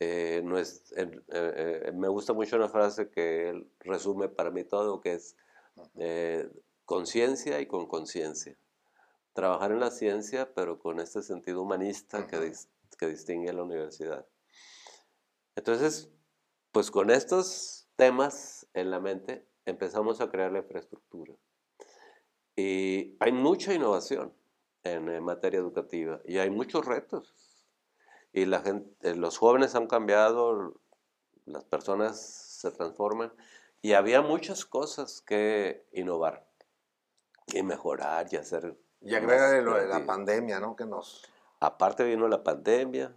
Eh, 0.00 0.42
no 0.44 0.58
es, 0.58 0.92
el- 0.92 1.24
eh, 1.28 1.82
eh, 1.86 1.92
me 1.92 2.08
gusta 2.08 2.32
mucho 2.32 2.56
una 2.56 2.68
frase 2.68 3.10
que 3.10 3.48
él 3.48 3.68
resume 3.80 4.28
para 4.28 4.50
mí 4.50 4.64
todo, 4.64 5.00
que 5.00 5.14
es 5.14 5.36
conciencia 6.84 7.60
y 7.60 7.66
con 7.66 7.86
conciencia. 7.86 8.56
Trabajar 9.38 9.70
en 9.70 9.78
la 9.78 9.92
ciencia, 9.92 10.52
pero 10.52 10.80
con 10.80 10.98
este 10.98 11.22
sentido 11.22 11.62
humanista 11.62 12.26
que, 12.26 12.38
dis- 12.38 12.66
que 12.98 13.06
distingue 13.06 13.50
a 13.50 13.52
la 13.52 13.62
universidad. 13.62 14.26
Entonces, 15.54 16.10
pues 16.72 16.90
con 16.90 17.08
estos 17.08 17.86
temas 17.94 18.66
en 18.74 18.90
la 18.90 18.98
mente, 18.98 19.46
empezamos 19.64 20.20
a 20.20 20.28
crear 20.28 20.50
la 20.50 20.58
infraestructura. 20.58 21.36
Y 22.56 23.16
hay 23.20 23.30
mucha 23.30 23.72
innovación 23.72 24.34
en, 24.82 25.08
eh, 25.08 25.20
materia 25.20 25.60
educativa 25.60 26.20
y 26.24 26.38
hay 26.38 26.50
muchos 26.50 26.84
retos. 26.84 27.32
Y 28.32 28.44
la 28.44 28.60
gente, 28.60 29.08
eh, 29.08 29.14
los 29.14 29.38
jóvenes 29.38 29.76
han 29.76 29.86
cambiado, 29.86 30.80
las 31.44 31.62
personas 31.62 32.20
se 32.20 32.72
transforman 32.72 33.32
y 33.82 33.92
había 33.92 34.20
muchas 34.20 34.66
cosas 34.66 35.22
que 35.22 35.86
innovar 35.92 36.50
y 37.46 37.62
mejorar 37.62 38.26
y 38.32 38.36
hacer. 38.36 38.76
Y 39.00 39.12
más 39.20 39.62
lo 39.62 39.74
de 39.74 39.86
la 39.86 40.04
pandemia, 40.04 40.60
¿no? 40.60 40.76
Que 40.76 40.84
nos... 40.84 41.24
Aparte 41.60 42.04
vino 42.04 42.28
la 42.28 42.42
pandemia. 42.42 43.14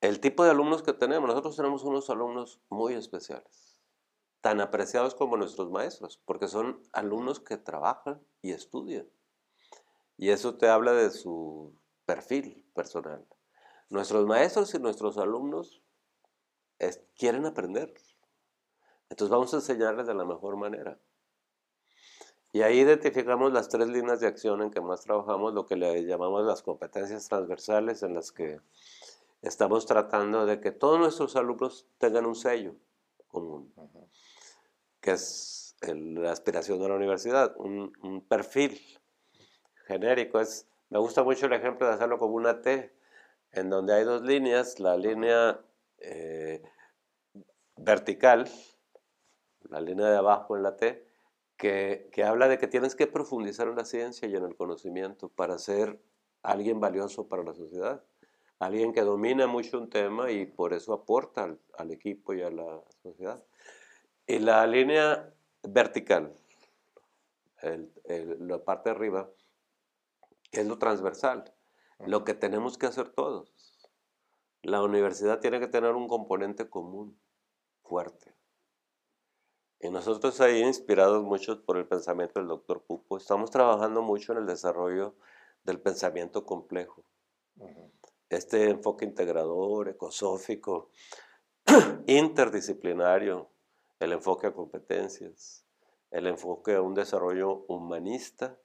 El 0.00 0.20
tipo 0.20 0.44
de 0.44 0.50
alumnos 0.50 0.82
que 0.82 0.92
tenemos, 0.92 1.28
nosotros 1.28 1.56
tenemos 1.56 1.82
unos 1.84 2.08
alumnos 2.10 2.60
muy 2.68 2.94
especiales, 2.94 3.80
tan 4.40 4.60
apreciados 4.60 5.14
como 5.14 5.36
nuestros 5.36 5.70
maestros, 5.70 6.20
porque 6.24 6.46
son 6.46 6.80
alumnos 6.92 7.40
que 7.40 7.56
trabajan 7.56 8.20
y 8.40 8.52
estudian. 8.52 9.08
Y 10.16 10.30
eso 10.30 10.56
te 10.56 10.68
habla 10.68 10.92
de 10.92 11.10
su 11.10 11.74
perfil 12.06 12.64
personal. 12.74 13.26
Nuestros 13.90 14.26
maestros 14.26 14.72
y 14.74 14.78
nuestros 14.78 15.18
alumnos 15.18 15.82
es- 16.78 17.02
quieren 17.16 17.46
aprender. 17.46 17.92
Entonces 19.08 19.30
vamos 19.30 19.52
a 19.54 19.56
enseñarles 19.56 20.06
de 20.06 20.14
la 20.14 20.24
mejor 20.24 20.56
manera. 20.56 20.98
Y 22.52 22.62
ahí 22.62 22.80
identificamos 22.80 23.52
las 23.52 23.68
tres 23.68 23.88
líneas 23.88 24.20
de 24.20 24.26
acción 24.26 24.62
en 24.62 24.70
que 24.70 24.80
más 24.80 25.02
trabajamos, 25.02 25.52
lo 25.52 25.66
que 25.66 25.76
le 25.76 26.04
llamamos 26.04 26.44
las 26.46 26.62
competencias 26.62 27.28
transversales, 27.28 28.02
en 28.02 28.14
las 28.14 28.32
que 28.32 28.60
estamos 29.42 29.86
tratando 29.86 30.46
de 30.46 30.60
que 30.60 30.72
todos 30.72 30.98
nuestros 30.98 31.36
alumnos 31.36 31.86
tengan 31.98 32.26
un 32.26 32.34
sello 32.34 32.74
común, 33.28 33.72
que 35.00 35.12
es 35.12 35.76
el- 35.82 36.14
la 36.14 36.32
aspiración 36.32 36.80
de 36.80 36.88
la 36.88 36.94
universidad, 36.94 37.54
un, 37.58 37.92
un 38.02 38.22
perfil 38.22 38.80
genérico. 39.86 40.40
Es, 40.40 40.66
me 40.88 40.98
gusta 40.98 41.22
mucho 41.22 41.46
el 41.46 41.52
ejemplo 41.52 41.86
de 41.86 41.94
hacerlo 41.94 42.18
como 42.18 42.34
una 42.34 42.62
T, 42.62 42.94
en 43.52 43.70
donde 43.70 43.94
hay 43.94 44.04
dos 44.04 44.22
líneas, 44.22 44.80
la 44.80 44.96
línea 44.96 45.60
eh, 45.98 46.62
vertical, 47.76 48.48
la 49.68 49.80
línea 49.80 50.06
de 50.08 50.16
abajo 50.16 50.56
en 50.56 50.62
la 50.62 50.76
T, 50.76 51.07
que, 51.58 52.08
habla 52.24 52.48
de 52.48 52.58
que 52.58 52.68
tienes 52.68 52.94
que 52.94 53.08
profundizar 53.08 53.66
en 53.68 53.76
la 53.76 53.84
ciencia 53.84 54.28
y 54.28 54.34
en 54.34 54.44
el 54.44 54.54
conocimiento 54.54 55.28
para 55.28 55.58
ser 55.58 56.00
alguien 56.42 56.80
valioso 56.80 57.28
para 57.28 57.42
la 57.42 57.52
sociedad, 57.52 58.04
alguien 58.60 58.92
que 58.92 59.02
domina 59.02 59.48
mucho 59.48 59.78
un 59.78 59.90
tema 59.90 60.30
y 60.30 60.46
por 60.46 60.72
eso 60.72 60.92
aporta 60.92 61.56
al, 61.76 61.90
equipo 61.90 62.32
y 62.32 62.42
a 62.42 62.50
la 62.50 62.80
sociedad. 63.02 63.44
Y 64.26 64.38
la 64.38 64.66
línea 64.66 65.34
vertical, 65.64 66.32
la 68.38 68.64
parte 68.64 68.90
de 68.90 68.96
arriba, 68.96 69.28
es 70.52 70.66
lo 70.66 70.78
transversal, 70.78 71.52
lo 72.06 72.24
que 72.24 72.34
tenemos 72.34 72.78
que 72.78 72.86
hacer 72.86 73.08
todos. 73.08 73.52
La 74.62 74.82
universidad 74.82 75.40
tiene 75.40 75.58
que 75.58 75.66
tener 75.66 75.94
un 75.94 76.06
componente 76.06 76.68
común, 76.68 77.18
fuerte. 77.82 78.37
Y 79.80 79.90
nosotros 79.90 80.40
ahí, 80.40 80.60
inspirados 80.60 81.22
mucho 81.22 81.62
por 81.64 81.76
el 81.76 81.86
pensamiento 81.86 82.40
del 82.40 82.48
doctor 82.48 82.82
Pupo, 82.82 83.16
estamos 83.16 83.50
trabajando 83.50 84.02
mucho 84.02 84.32
en 84.32 84.38
el 84.38 84.46
desarrollo 84.46 85.14
del 85.62 85.80
pensamiento 85.80 86.44
complejo. 86.44 87.04
Ujú. 87.56 87.92
Este 88.28 88.70
enfoque 88.70 89.04
integrador, 89.04 89.88
ecosófico, 89.88 90.90
interdisciplinario, 92.06 93.48
el 94.00 94.12
enfoque 94.12 94.48
a 94.48 94.52
competencias, 94.52 95.64
el 96.10 96.26
enfoque 96.26 96.74
a 96.74 96.82
un 96.82 96.94
desarrollo 96.94 97.64
humanista, 97.68 98.58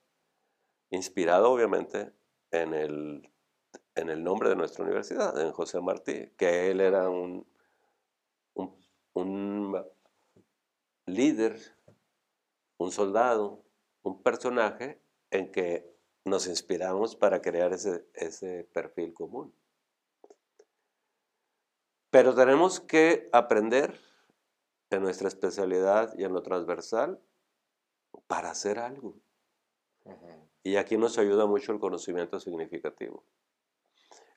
inspirado 0.89 1.51
obviamente 1.51 2.11
en 2.51 2.73
el, 2.73 3.31
en 3.95 4.09
el 4.09 4.23
nombre 4.23 4.49
de 4.49 4.55
nuestra 4.55 4.83
universidad, 4.83 5.39
en 5.39 5.51
José 5.51 5.79
Martí, 5.79 6.31
que 6.37 6.71
él 6.71 6.81
era 6.81 7.09
un, 7.09 7.45
un, 8.55 8.75
un 9.13 9.52
líder, 11.05 11.59
un 12.77 12.91
soldado, 12.91 13.63
un 14.01 14.21
personaje 14.21 15.01
en 15.31 15.51
que 15.51 15.93
nos 16.25 16.47
inspiramos 16.47 17.15
para 17.15 17.41
crear 17.41 17.73
ese, 17.73 18.07
ese 18.13 18.63
perfil 18.73 19.13
común. 19.13 19.53
Pero 22.09 22.35
tenemos 22.35 22.79
que 22.79 23.29
aprender 23.31 23.99
en 24.91 25.01
nuestra 25.01 25.27
especialidad 25.27 26.13
y 26.17 26.23
en 26.23 26.33
lo 26.33 26.43
transversal 26.43 27.19
para 28.27 28.51
hacer 28.51 28.79
algo. 28.79 29.15
Y 30.63 30.75
aquí 30.75 30.97
nos 30.97 31.17
ayuda 31.17 31.45
mucho 31.45 31.71
el 31.71 31.79
conocimiento 31.79 32.39
significativo. 32.39 33.25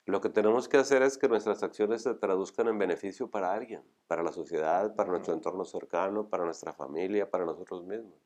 Lo 0.07 0.21
que 0.21 0.29
tenemos 0.29 0.69
que 0.69 0.77
hacer 0.77 1.01
es 1.01 1.17
que 1.17 1.27
nuestras 1.27 1.63
acciones 1.63 2.03
se 2.03 2.13
traduzcan 2.13 2.69
en 2.69 2.77
beneficio 2.77 3.29
para 3.29 3.51
alguien, 3.51 3.83
para 4.07 4.23
la 4.23 4.31
sociedad, 4.31 4.95
para 4.95 5.09
nuestro 5.09 5.33
entorno 5.33 5.65
cercano, 5.65 6.29
para 6.29 6.45
nuestra 6.45 6.71
familia, 6.71 7.29
para 7.29 7.43
nosotros 7.43 7.83
mismos. 7.83 8.17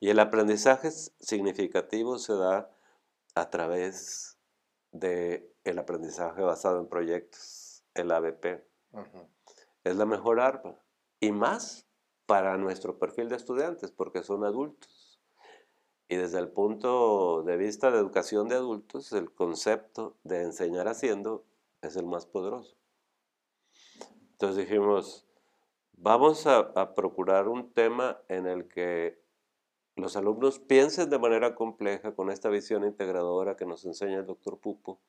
Y 0.00 0.08
el 0.08 0.18
aprendizaje 0.18 0.90
significativo 0.90 2.18
se 2.18 2.32
da 2.32 2.70
a 3.34 3.50
través 3.50 4.38
del 4.90 5.46
el 5.64 5.78
aprendizaje 5.78 6.40
basado 6.40 6.80
en 6.80 6.88
proyectos, 6.88 7.84
el 7.92 8.10
ABP. 8.10 8.66
Es 9.84 9.96
la 9.96 10.06
mejor 10.06 10.40
arma. 10.40 10.80
Y 11.20 11.30
más 11.30 11.86
para 12.24 12.56
nuestro 12.56 12.98
perfil 12.98 13.28
de 13.28 13.36
estudiantes, 13.36 13.92
porque 13.92 14.22
son 14.22 14.44
adultos. 14.44 14.95
Y 16.08 16.16
desde 16.16 16.38
el 16.38 16.48
punto 16.48 17.42
de 17.42 17.56
vista 17.56 17.90
de 17.90 17.98
educación 17.98 18.48
de 18.48 18.54
adultos, 18.54 19.12
el 19.12 19.32
concepto 19.32 20.16
de 20.22 20.42
enseñar 20.42 20.86
haciendo 20.86 21.44
es 21.82 21.96
el 21.96 22.06
más 22.06 22.26
poderoso. 22.26 22.76
Entonces 24.32 24.68
dijimos, 24.68 25.26
vamos 25.96 26.46
a, 26.46 26.94
procurar 26.94 27.48
un 27.48 27.72
tema 27.72 28.20
en 28.28 28.46
el 28.46 28.68
que 28.68 29.18
los 29.96 30.16
alumnos 30.16 30.58
piensen 30.58 31.10
de 31.10 31.18
manera 31.18 31.54
compleja 31.54 32.14
con 32.14 32.30
esta 32.30 32.50
visión 32.50 32.84
integradora 32.84 33.56
que 33.56 33.66
nos 33.66 33.84
enseña 33.84 34.18
el 34.18 34.26
doctor 34.26 34.58
Pupo, 34.58 35.00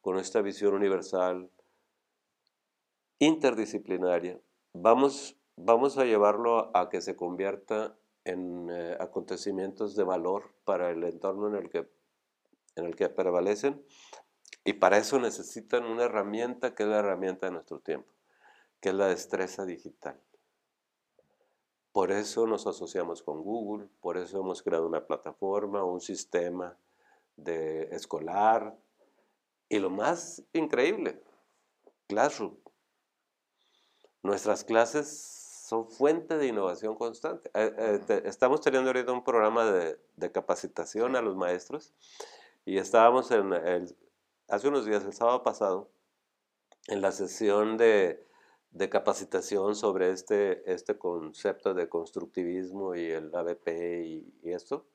con 0.00 0.18
esta 0.18 0.40
visión 0.40 0.74
universal, 0.74 1.50
interdisciplinaria. 3.18 4.40
Vamos, 4.72 5.36
vamos 5.56 5.98
a 5.98 6.04
llevarlo 6.04 6.70
a 6.76 6.88
que 6.88 7.00
se 7.00 7.16
convierta 7.16 7.96
en 8.24 8.68
eh, 8.70 8.96
acontecimientos 9.00 9.96
de 9.96 10.04
valor 10.04 10.54
para 10.64 10.90
el 10.90 11.04
entorno 11.04 11.48
en 11.48 11.56
el, 11.56 11.70
que, 11.70 11.88
en 12.76 12.84
el 12.84 12.96
que 12.96 13.08
prevalecen 13.08 13.84
y 14.64 14.74
para 14.74 14.98
eso 14.98 15.18
necesitan 15.18 15.84
una 15.84 16.04
herramienta 16.04 16.74
que 16.74 16.84
es 16.84 16.88
la 16.88 16.98
herramienta 16.98 17.46
de 17.46 17.52
nuestro 17.52 17.80
tiempo, 17.80 18.12
que 18.80 18.90
es 18.90 18.94
la 18.94 19.08
destreza 19.08 19.64
digital. 19.64 20.20
Por 21.90 22.10
eso 22.10 22.46
nos 22.46 22.66
asociamos 22.66 23.22
con 23.22 23.42
Google, 23.42 23.88
por 24.00 24.16
eso 24.16 24.40
hemos 24.40 24.62
creado 24.62 24.86
una 24.86 25.06
plataforma, 25.06 25.84
un 25.84 26.00
sistema 26.00 26.76
de 27.36 27.94
escolar. 27.94 28.78
Y 29.68 29.78
lo 29.78 29.90
más 29.90 30.42
increíble, 30.52 31.22
Classroom. 32.06 32.56
Nuestras 34.22 34.64
clases 34.64 35.41
son 35.72 35.88
fuente 35.88 36.36
de 36.36 36.48
innovación 36.48 36.96
constante. 36.96 37.50
Eh, 37.54 37.72
eh, 38.06 38.22
estamos 38.26 38.60
teniendo 38.60 38.90
ahorita 38.90 39.10
un 39.10 39.24
programa 39.24 39.64
de, 39.64 39.98
capacitación 40.30 41.16
a 41.16 41.22
los 41.22 41.34
maestros 41.34 41.94
y 42.66 42.76
estábamos 42.76 43.30
en 43.30 43.54
el, 43.54 43.96
hace 44.48 44.68
unos 44.68 44.84
días, 44.84 45.02
el 45.06 45.14
sábado 45.14 45.42
pasado, 45.42 45.90
en 46.88 47.00
la 47.00 47.10
sesión 47.10 47.78
de 47.78 48.26
de 48.72 48.88
capacitación 48.88 49.74
sobre 49.74 50.10
este, 50.10 50.70
este 50.70 50.96
concepto 50.96 51.74
de 51.74 51.90
constructivismo 51.90 52.94
y 52.94 53.10
el 53.10 53.34
ABP 53.34 53.68
y, 54.04 54.32
esto. 54.44 54.86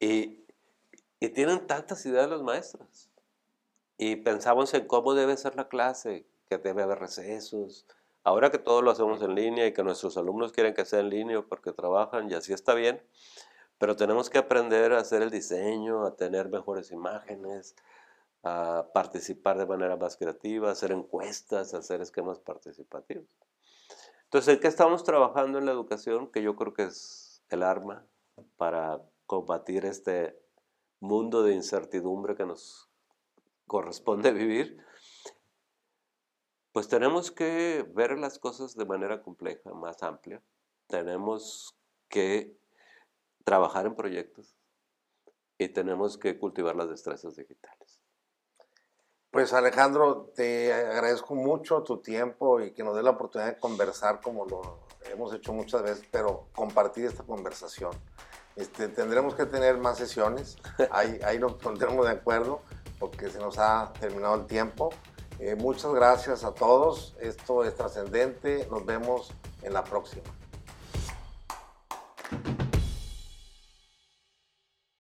Y, 0.00 0.46
y, 1.20 1.28
tienen 1.30 1.66
tantas 1.66 2.04
ideas 2.06 2.30
los 2.30 2.42
maestros. 2.42 3.10
Y 3.98 4.16
pensamos 4.16 4.72
en 4.72 4.86
cómo 4.86 5.14
debe 5.14 5.36
ser 5.36 5.54
la 5.54 5.68
clase, 5.68 6.26
que 6.48 6.56
debe 6.56 6.82
haber 6.82 6.98
recesos. 6.98 7.86
Ahora 8.26 8.50
que 8.50 8.58
todo 8.58 8.82
lo 8.82 8.90
hacemos 8.90 9.22
en 9.22 9.36
línea 9.36 9.68
y 9.68 9.72
que 9.72 9.84
nuestros 9.84 10.16
alumnos 10.16 10.50
quieren 10.50 10.74
que 10.74 10.84
sea 10.84 10.98
en 10.98 11.10
línea 11.10 11.42
porque 11.42 11.72
trabajan 11.72 12.28
y 12.28 12.34
así 12.34 12.52
está 12.52 12.74
bien, 12.74 13.00
pero 13.78 13.94
tenemos 13.94 14.30
que 14.30 14.38
aprender 14.38 14.94
a 14.94 14.98
hacer 14.98 15.22
el 15.22 15.30
diseño, 15.30 16.04
a 16.04 16.16
tener 16.16 16.48
mejores 16.48 16.90
imágenes, 16.90 17.76
a 18.42 18.88
participar 18.92 19.58
de 19.58 19.66
manera 19.66 19.94
más 19.94 20.16
creativa, 20.16 20.72
hacer 20.72 20.90
encuestas, 20.90 21.72
hacer 21.72 22.00
esquemas 22.00 22.40
participativos. 22.40 23.28
Entonces, 24.24 24.54
¿en 24.54 24.60
qué 24.60 24.66
estamos 24.66 25.04
trabajando 25.04 25.58
en 25.58 25.66
la 25.66 25.70
educación? 25.70 26.28
Que 26.32 26.42
yo 26.42 26.56
creo 26.56 26.74
que 26.74 26.82
es 26.82 27.44
el 27.48 27.62
arma 27.62 28.04
para 28.56 29.00
combatir 29.26 29.84
este 29.84 30.36
mundo 30.98 31.44
de 31.44 31.54
incertidumbre 31.54 32.34
que 32.34 32.44
nos 32.44 32.90
corresponde 33.68 34.32
vivir. 34.32 34.84
Pues 36.76 36.88
tenemos 36.88 37.30
que 37.30 37.90
ver 37.94 38.18
las 38.18 38.38
cosas 38.38 38.76
de 38.76 38.84
manera 38.84 39.22
compleja, 39.22 39.72
más 39.72 40.02
amplia. 40.02 40.42
Tenemos 40.88 41.74
que 42.06 42.54
trabajar 43.44 43.86
en 43.86 43.94
proyectos 43.94 44.54
y 45.56 45.70
tenemos 45.70 46.18
que 46.18 46.38
cultivar 46.38 46.76
las 46.76 46.90
destrezas 46.90 47.34
digitales. 47.34 48.02
Pues 49.30 49.54
Alejandro, 49.54 50.30
te 50.34 50.70
agradezco 50.74 51.34
mucho 51.34 51.82
tu 51.82 52.02
tiempo 52.02 52.60
y 52.60 52.74
que 52.74 52.84
nos 52.84 52.94
dé 52.94 53.02
la 53.02 53.12
oportunidad 53.12 53.54
de 53.54 53.58
conversar 53.58 54.20
como 54.20 54.44
lo 54.44 54.86
hemos 55.10 55.32
hecho 55.32 55.54
muchas 55.54 55.82
veces, 55.82 56.06
pero 56.12 56.50
compartir 56.54 57.06
esta 57.06 57.22
conversación. 57.22 57.92
Este, 58.54 58.88
tendremos 58.88 59.34
que 59.34 59.46
tener 59.46 59.78
más 59.78 59.96
sesiones, 59.96 60.58
ahí, 60.90 61.18
ahí 61.24 61.38
nos 61.38 61.54
pondremos 61.54 62.04
de 62.04 62.12
acuerdo 62.12 62.60
porque 62.98 63.30
se 63.30 63.38
nos 63.38 63.56
ha 63.58 63.94
terminado 63.98 64.34
el 64.34 64.44
tiempo. 64.44 64.90
Eh, 65.38 65.54
muchas 65.54 65.92
gracias 65.92 66.44
a 66.44 66.52
todos, 66.52 67.14
esto 67.20 67.62
es 67.64 67.74
trascendente, 67.74 68.66
nos 68.70 68.86
vemos 68.86 69.32
en 69.62 69.74
la 69.74 69.84
próxima. 69.84 70.22